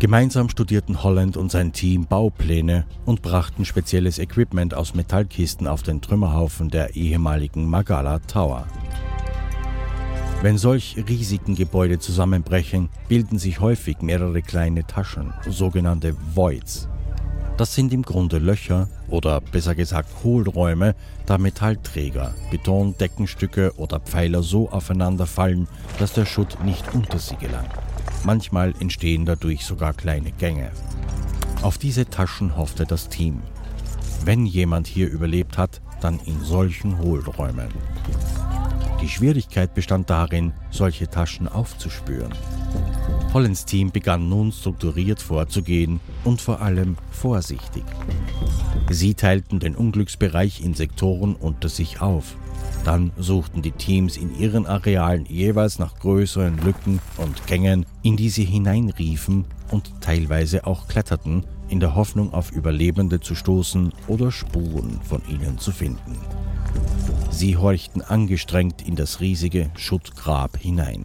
Gemeinsam 0.00 0.48
studierten 0.48 1.02
Holland 1.02 1.36
und 1.36 1.50
sein 1.50 1.72
Team 1.72 2.06
Baupläne 2.06 2.86
und 3.04 3.20
brachten 3.20 3.64
spezielles 3.64 4.20
Equipment 4.20 4.72
aus 4.72 4.94
Metallkisten 4.94 5.66
auf 5.66 5.82
den 5.82 6.00
Trümmerhaufen 6.00 6.70
der 6.70 6.94
ehemaligen 6.94 7.68
Magala 7.68 8.20
Tower. 8.20 8.68
Wenn 10.40 10.56
solch 10.56 11.02
riesigen 11.08 11.56
Gebäude 11.56 11.98
zusammenbrechen, 11.98 12.90
bilden 13.08 13.40
sich 13.40 13.58
häufig 13.58 14.00
mehrere 14.00 14.40
kleine 14.40 14.86
Taschen, 14.86 15.34
sogenannte 15.48 16.14
Voids. 16.32 16.88
Das 17.56 17.74
sind 17.74 17.92
im 17.92 18.02
Grunde 18.02 18.38
Löcher 18.38 18.88
oder 19.08 19.40
besser 19.40 19.74
gesagt 19.74 20.22
Hohlräume, 20.22 20.94
da 21.26 21.38
Metallträger, 21.38 22.36
Betondeckenstücke 22.52 23.72
oder 23.76 23.98
Pfeiler 23.98 24.44
so 24.44 24.70
aufeinander 24.70 25.26
fallen, 25.26 25.66
dass 25.98 26.12
der 26.12 26.24
Schutt 26.24 26.56
nicht 26.64 26.94
unter 26.94 27.18
sie 27.18 27.34
gelangt. 27.34 27.72
Manchmal 28.24 28.74
entstehen 28.80 29.24
dadurch 29.24 29.64
sogar 29.64 29.94
kleine 29.94 30.32
Gänge. 30.32 30.70
Auf 31.62 31.78
diese 31.78 32.08
Taschen 32.08 32.56
hoffte 32.56 32.86
das 32.86 33.08
Team. 33.08 33.42
Wenn 34.24 34.46
jemand 34.46 34.86
hier 34.86 35.08
überlebt 35.08 35.58
hat, 35.58 35.80
dann 36.00 36.20
in 36.26 36.40
solchen 36.42 36.98
Hohlräumen. 36.98 37.68
Die 39.00 39.08
Schwierigkeit 39.08 39.74
bestand 39.74 40.10
darin, 40.10 40.52
solche 40.70 41.08
Taschen 41.08 41.46
aufzuspüren. 41.46 42.32
Hollands 43.32 43.64
Team 43.64 43.92
begann 43.92 44.28
nun 44.28 44.50
strukturiert 44.52 45.22
vorzugehen 45.22 46.00
und 46.24 46.40
vor 46.40 46.60
allem 46.60 46.96
vorsichtig. 47.10 47.84
Sie 48.90 49.14
teilten 49.14 49.60
den 49.60 49.76
Unglücksbereich 49.76 50.62
in 50.64 50.74
Sektoren 50.74 51.36
unter 51.36 51.68
sich 51.68 52.00
auf. 52.00 52.36
Dann 52.84 53.12
suchten 53.18 53.62
die 53.62 53.72
Teams 53.72 54.16
in 54.16 54.36
ihren 54.38 54.66
Arealen 54.66 55.26
jeweils 55.26 55.78
nach 55.78 55.98
größeren 55.98 56.58
Lücken 56.58 57.00
und 57.18 57.46
Gängen, 57.46 57.86
in 58.02 58.16
die 58.16 58.30
sie 58.30 58.44
hineinriefen 58.44 59.44
und 59.70 59.92
teilweise 60.00 60.66
auch 60.66 60.88
kletterten, 60.88 61.44
in 61.68 61.80
der 61.80 61.94
Hoffnung 61.94 62.32
auf 62.32 62.50
Überlebende 62.50 63.20
zu 63.20 63.34
stoßen 63.34 63.92
oder 64.06 64.32
Spuren 64.32 65.00
von 65.02 65.22
ihnen 65.28 65.58
zu 65.58 65.70
finden. 65.70 66.18
Sie 67.30 67.56
horchten 67.56 68.02
angestrengt 68.02 68.86
in 68.86 68.96
das 68.96 69.20
riesige 69.20 69.70
Schuttgrab 69.76 70.56
hinein. 70.56 71.04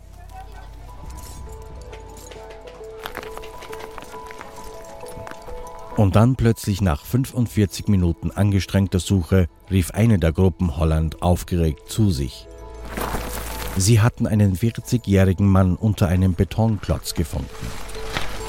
Und 5.95 6.15
dann 6.15 6.36
plötzlich 6.36 6.81
nach 6.81 7.05
45 7.05 7.88
Minuten 7.88 8.31
angestrengter 8.31 8.99
Suche 8.99 9.47
rief 9.69 9.91
eine 9.91 10.17
der 10.17 10.33
Gruppen 10.33 10.77
Holland 10.77 11.21
aufgeregt 11.21 11.89
zu 11.89 12.09
sich. 12.09 12.47
Sie 13.77 14.01
hatten 14.01 14.25
einen 14.25 14.55
40-jährigen 14.55 15.47
Mann 15.47 15.75
unter 15.75 16.07
einem 16.07 16.33
Betonklotz 16.33 17.13
gefunden. 17.13 17.47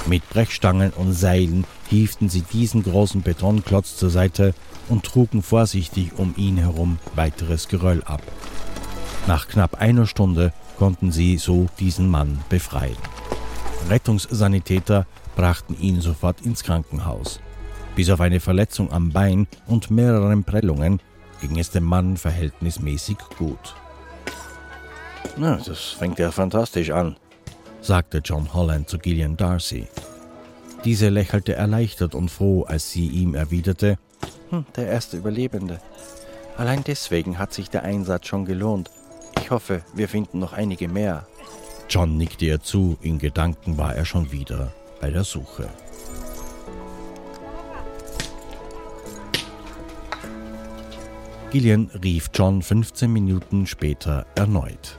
Mit 0.07 0.29
Brechstangen 0.29 0.91
und 0.93 1.13
Seilen 1.13 1.65
hieften 1.89 2.29
sie 2.29 2.43
diesen 2.43 2.83
großen 2.83 3.23
Betonklotz 3.23 3.97
zur 3.97 4.11
Seite 4.11 4.55
und 4.89 5.05
trugen 5.05 5.43
vorsichtig 5.43 6.19
um 6.19 6.35
ihn 6.37 6.57
herum 6.57 6.99
weiteres 7.15 7.69
Geröll 7.69 8.03
ab. 8.05 8.23
Nach 9.27 9.49
knapp 9.49 9.81
einer 9.81 10.07
Stunde 10.07 10.53
konnten 10.79 11.13
sie 11.13 11.39
so 11.39 11.67
diesen 11.79 12.09
Mann 12.09 12.41
befreien. 12.49 12.97
Rettungssanitäter 13.89 15.07
brachten 15.37 15.77
ihn 15.79 16.01
sofort 16.01 16.43
ins 16.43 16.63
Krankenhaus. 16.63 17.41
Bis 17.97 18.11
auf 18.11 18.21
eine 18.21 18.41
Verletzung 18.41 18.93
am 18.93 19.11
Bein 19.11 19.47
und 19.67 19.91
mehreren 19.91 20.45
Prellungen 20.45 21.01
ging 21.41 21.59
es 21.59 21.71
dem 21.71 21.85
Mann 21.85 22.17
verhältnismäßig 22.17 23.19
gut. 23.39 23.75
Na, 25.37 25.57
das 25.57 25.81
fängt 25.81 26.19
ja 26.19 26.31
fantastisch 26.31 26.91
an, 26.91 27.17
sagte 27.81 28.19
John 28.25 28.53
Holland 28.53 28.89
zu 28.89 28.99
Gillian 28.99 29.37
Darcy. 29.37 29.87
Diese 30.85 31.09
lächelte 31.09 31.55
erleichtert 31.55 32.15
und 32.15 32.31
froh, 32.31 32.65
als 32.65 32.91
sie 32.91 33.09
ihm 33.09 33.35
erwiderte, 33.35 33.99
hm, 34.51 34.65
der 34.77 34.89
erste 34.89 35.17
Überlebende. 35.17 35.81
Allein 36.57 36.85
deswegen 36.85 37.39
hat 37.39 37.53
sich 37.53 37.71
der 37.71 37.83
Einsatz 37.83 38.27
schon 38.27 38.45
gelohnt. 38.45 38.91
Ich 39.41 39.51
hoffe, 39.51 39.83
wir 39.95 40.09
finden 40.09 40.39
noch 40.39 40.53
einige 40.53 40.89
mehr. 40.89 41.27
John 41.89 42.17
nickte 42.17 42.47
ihr 42.47 42.61
zu, 42.61 42.97
in 43.03 43.19
Gedanken 43.19 43.77
war 43.77 43.95
er 43.95 44.05
schon 44.05 44.33
wieder 44.33 44.73
bei 45.01 45.11
der 45.11 45.25
Suche. 45.25 45.69
Gillian 51.51 51.89
rief 52.03 52.31
John 52.35 52.63
15 52.63 53.13
Minuten 53.13 53.67
später 53.67 54.27
erneut. 54.35 54.97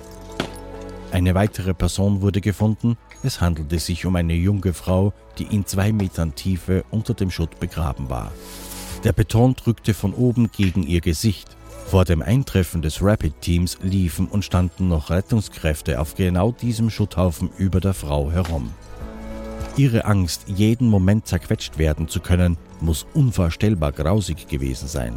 Eine 1.12 1.36
weitere 1.36 1.74
Person 1.74 2.22
wurde 2.22 2.40
gefunden. 2.40 2.98
Es 3.24 3.42
handelte 3.42 3.80
sich 3.80 4.06
um 4.06 4.16
eine 4.16 4.36
junge 4.36 4.74
Frau, 4.74 5.14
die 5.38 5.44
in 5.46 5.66
zwei 5.66 5.92
Metern 5.92 6.36
Tiefe 6.36 6.86
unter 6.92 7.14
dem 7.14 7.32
Schutt 7.32 7.60
begraben 7.60 8.10
war. 8.10 8.32
Der 9.06 9.14
Beton 9.14 9.54
drückte 9.56 9.94
von 9.94 10.16
oben 10.16 10.50
gegen 10.52 10.82
ihr 10.82 11.00
Gesicht. 11.00 11.56
Vor 11.86 12.06
dem 12.06 12.24
Eintreffen 12.24 12.82
des 12.82 13.04
Rapid-Teams 13.04 13.78
liefen 13.84 14.28
und 14.28 14.44
standen 14.44 14.88
noch 14.88 15.12
Rettungskräfte 15.12 16.02
auf 16.02 16.16
genau 16.16 16.52
diesem 16.52 16.90
Schutthaufen 16.90 17.52
über 17.56 17.80
der 17.80 17.94
Frau 17.94 18.32
herum. 18.32 18.72
Ihre 19.78 20.06
Angst, 20.06 20.46
jeden 20.48 20.88
Moment 20.88 21.28
zerquetscht 21.28 21.78
werden 21.78 22.08
zu 22.08 22.20
können, 22.20 22.58
muss 22.82 23.06
unvorstellbar 23.14 23.92
grausig 23.92 24.48
gewesen 24.48 24.88
sein. 24.88 25.14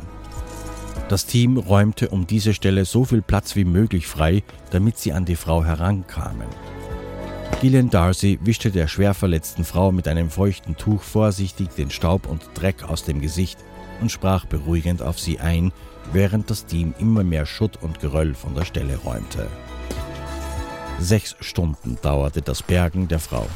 Das 1.08 1.24
Team 1.24 1.56
räumte 1.56 2.10
um 2.10 2.26
diese 2.26 2.52
Stelle 2.52 2.84
so 2.84 3.06
viel 3.06 3.22
Platz 3.22 3.56
wie 3.56 3.64
möglich 3.64 4.06
frei, 4.06 4.42
damit 4.70 4.98
sie 4.98 5.14
an 5.14 5.24
die 5.24 5.36
Frau 5.36 5.64
herankamen. 5.64 6.48
Gillian 7.62 7.88
Darcy 7.88 8.38
wischte 8.42 8.70
der 8.70 8.86
schwer 8.86 9.14
verletzten 9.14 9.64
Frau 9.64 9.92
mit 9.92 10.06
einem 10.06 10.28
feuchten 10.28 10.76
Tuch 10.76 11.00
vorsichtig 11.00 11.70
den 11.70 11.90
Staub 11.90 12.28
und 12.28 12.42
Dreck 12.54 12.84
aus 12.84 13.04
dem 13.04 13.22
Gesicht 13.22 13.58
und 14.00 14.10
sprach 14.10 14.44
beruhigend 14.44 15.02
auf 15.02 15.18
sie 15.18 15.40
ein, 15.40 15.72
während 16.12 16.50
das 16.50 16.66
Team 16.66 16.94
immer 16.98 17.24
mehr 17.24 17.46
Schutt 17.46 17.82
und 17.82 18.00
Geröll 18.00 18.34
von 18.34 18.54
der 18.54 18.64
Stelle 18.64 18.96
räumte. 18.96 19.48
Sechs 20.98 21.36
Stunden 21.40 21.98
dauerte 22.02 22.42
das 22.42 22.62
Bergen 22.62 23.08
der 23.08 23.20
Frau. 23.20 23.46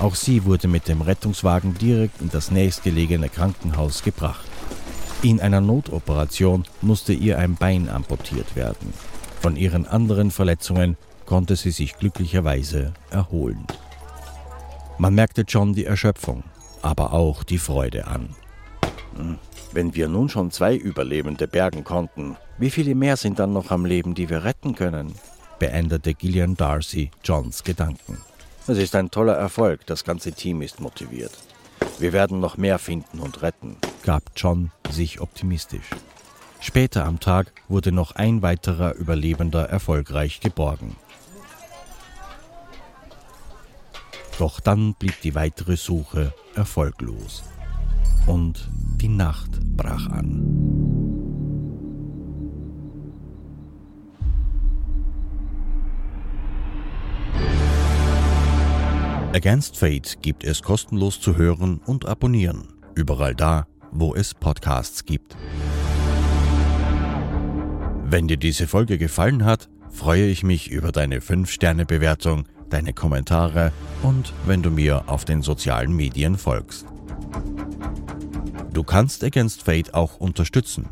Auch 0.00 0.14
sie 0.14 0.44
wurde 0.44 0.68
mit 0.68 0.88
dem 0.88 1.02
Rettungswagen 1.02 1.74
direkt 1.74 2.20
in 2.20 2.30
das 2.30 2.50
nächstgelegene 2.50 3.28
Krankenhaus 3.28 4.02
gebracht. 4.02 4.46
In 5.22 5.40
einer 5.40 5.60
Notoperation 5.60 6.64
musste 6.80 7.12
ihr 7.12 7.38
ein 7.38 7.56
Bein 7.56 7.88
amputiert 7.88 8.56
werden. 8.56 8.94
Von 9.40 9.56
ihren 9.56 9.86
anderen 9.86 10.30
Verletzungen 10.30 10.96
konnte 11.26 11.56
sie 11.56 11.70
sich 11.70 11.96
glücklicherweise 11.96 12.92
erholen. 13.10 13.66
Man 14.98 15.14
merkte 15.14 15.42
John 15.46 15.74
die 15.74 15.84
Erschöpfung, 15.84 16.44
aber 16.82 17.12
auch 17.12 17.42
die 17.42 17.58
Freude 17.58 18.06
an. 18.06 18.34
Wenn 19.72 19.94
wir 19.94 20.08
nun 20.08 20.28
schon 20.28 20.50
zwei 20.50 20.74
Überlebende 20.74 21.46
bergen 21.46 21.84
konnten, 21.84 22.36
wie 22.58 22.70
viele 22.70 22.94
mehr 22.94 23.16
sind 23.16 23.38
dann 23.38 23.52
noch 23.52 23.70
am 23.70 23.84
Leben, 23.84 24.14
die 24.14 24.28
wir 24.28 24.44
retten 24.44 24.74
können? 24.74 25.14
beendete 25.60 26.14
Gillian 26.14 26.56
Darcy 26.56 27.10
Johns 27.22 27.62
Gedanken. 27.62 28.18
Es 28.66 28.78
ist 28.78 28.96
ein 28.96 29.10
toller 29.10 29.34
Erfolg, 29.34 29.86
das 29.86 30.04
ganze 30.04 30.32
Team 30.32 30.62
ist 30.62 30.80
motiviert. 30.80 31.32
Wir 31.98 32.12
werden 32.12 32.40
noch 32.40 32.56
mehr 32.56 32.78
finden 32.78 33.20
und 33.20 33.42
retten, 33.42 33.76
gab 34.04 34.22
John 34.34 34.72
sich 34.90 35.20
optimistisch. 35.20 35.90
Später 36.60 37.04
am 37.04 37.20
Tag 37.20 37.52
wurde 37.68 37.92
noch 37.92 38.12
ein 38.12 38.42
weiterer 38.42 38.94
Überlebender 38.94 39.68
erfolgreich 39.68 40.40
geborgen. 40.40 40.96
Doch 44.38 44.60
dann 44.60 44.94
blieb 44.94 45.20
die 45.22 45.34
weitere 45.34 45.76
Suche 45.76 46.34
erfolglos. 46.54 47.44
Und 48.30 48.70
die 49.00 49.08
Nacht 49.08 49.58
brach 49.76 50.06
an. 50.06 50.46
Against 59.34 59.76
Fate 59.76 60.22
gibt 60.22 60.44
es 60.44 60.62
kostenlos 60.62 61.20
zu 61.20 61.36
hören 61.36 61.80
und 61.84 62.06
abonnieren. 62.06 62.68
Überall 62.94 63.34
da, 63.34 63.66
wo 63.90 64.14
es 64.14 64.32
Podcasts 64.32 65.04
gibt. 65.04 65.36
Wenn 68.04 68.28
dir 68.28 68.36
diese 68.36 68.68
Folge 68.68 68.96
gefallen 68.96 69.44
hat, 69.44 69.68
freue 69.88 70.26
ich 70.26 70.44
mich 70.44 70.70
über 70.70 70.92
deine 70.92 71.18
5-Sterne-Bewertung, 71.18 72.44
deine 72.68 72.92
Kommentare 72.92 73.72
und 74.04 74.32
wenn 74.46 74.62
du 74.62 74.70
mir 74.70 75.08
auf 75.08 75.24
den 75.24 75.42
sozialen 75.42 75.96
Medien 75.96 76.38
folgst. 76.38 76.86
Du 78.72 78.84
kannst 78.84 79.24
Against 79.24 79.62
Fate 79.62 79.94
auch 79.94 80.16
unterstützen. 80.16 80.88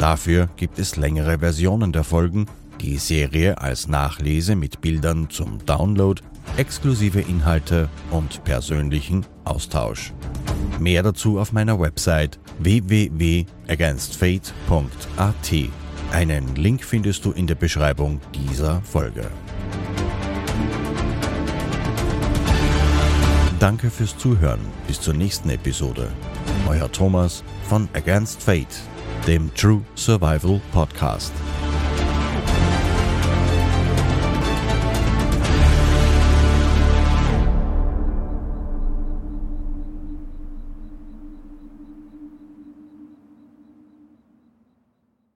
Dafür 0.00 0.48
gibt 0.56 0.78
es 0.78 0.96
längere 0.96 1.38
Versionen 1.38 1.92
der 1.92 2.04
Folgen, 2.04 2.46
die 2.80 2.98
Serie 2.98 3.58
als 3.58 3.88
Nachlese 3.88 4.56
mit 4.56 4.80
Bildern 4.80 5.30
zum 5.30 5.64
Download 5.64 6.20
exklusive 6.56 7.20
Inhalte 7.20 7.88
und 8.10 8.42
persönlichen 8.44 9.26
Austausch. 9.44 10.12
Mehr 10.78 11.02
dazu 11.02 11.38
auf 11.38 11.52
meiner 11.52 11.80
Website 11.80 12.38
www.againstfate.at. 12.58 15.52
Einen 16.12 16.54
Link 16.54 16.84
findest 16.84 17.24
du 17.24 17.32
in 17.32 17.46
der 17.46 17.56
Beschreibung 17.56 18.20
dieser 18.34 18.82
Folge. 18.82 19.30
Danke 23.64 23.88
fürs 23.88 24.14
Zuhören. 24.18 24.60
Bis 24.86 25.00
zur 25.00 25.14
nächsten 25.14 25.48
Episode. 25.48 26.12
Euer 26.68 26.92
Thomas 26.92 27.42
von 27.66 27.88
Against 27.94 28.42
Fate, 28.42 28.82
dem 29.26 29.54
True 29.54 29.80
Survival 29.94 30.60
Podcast. 30.70 31.32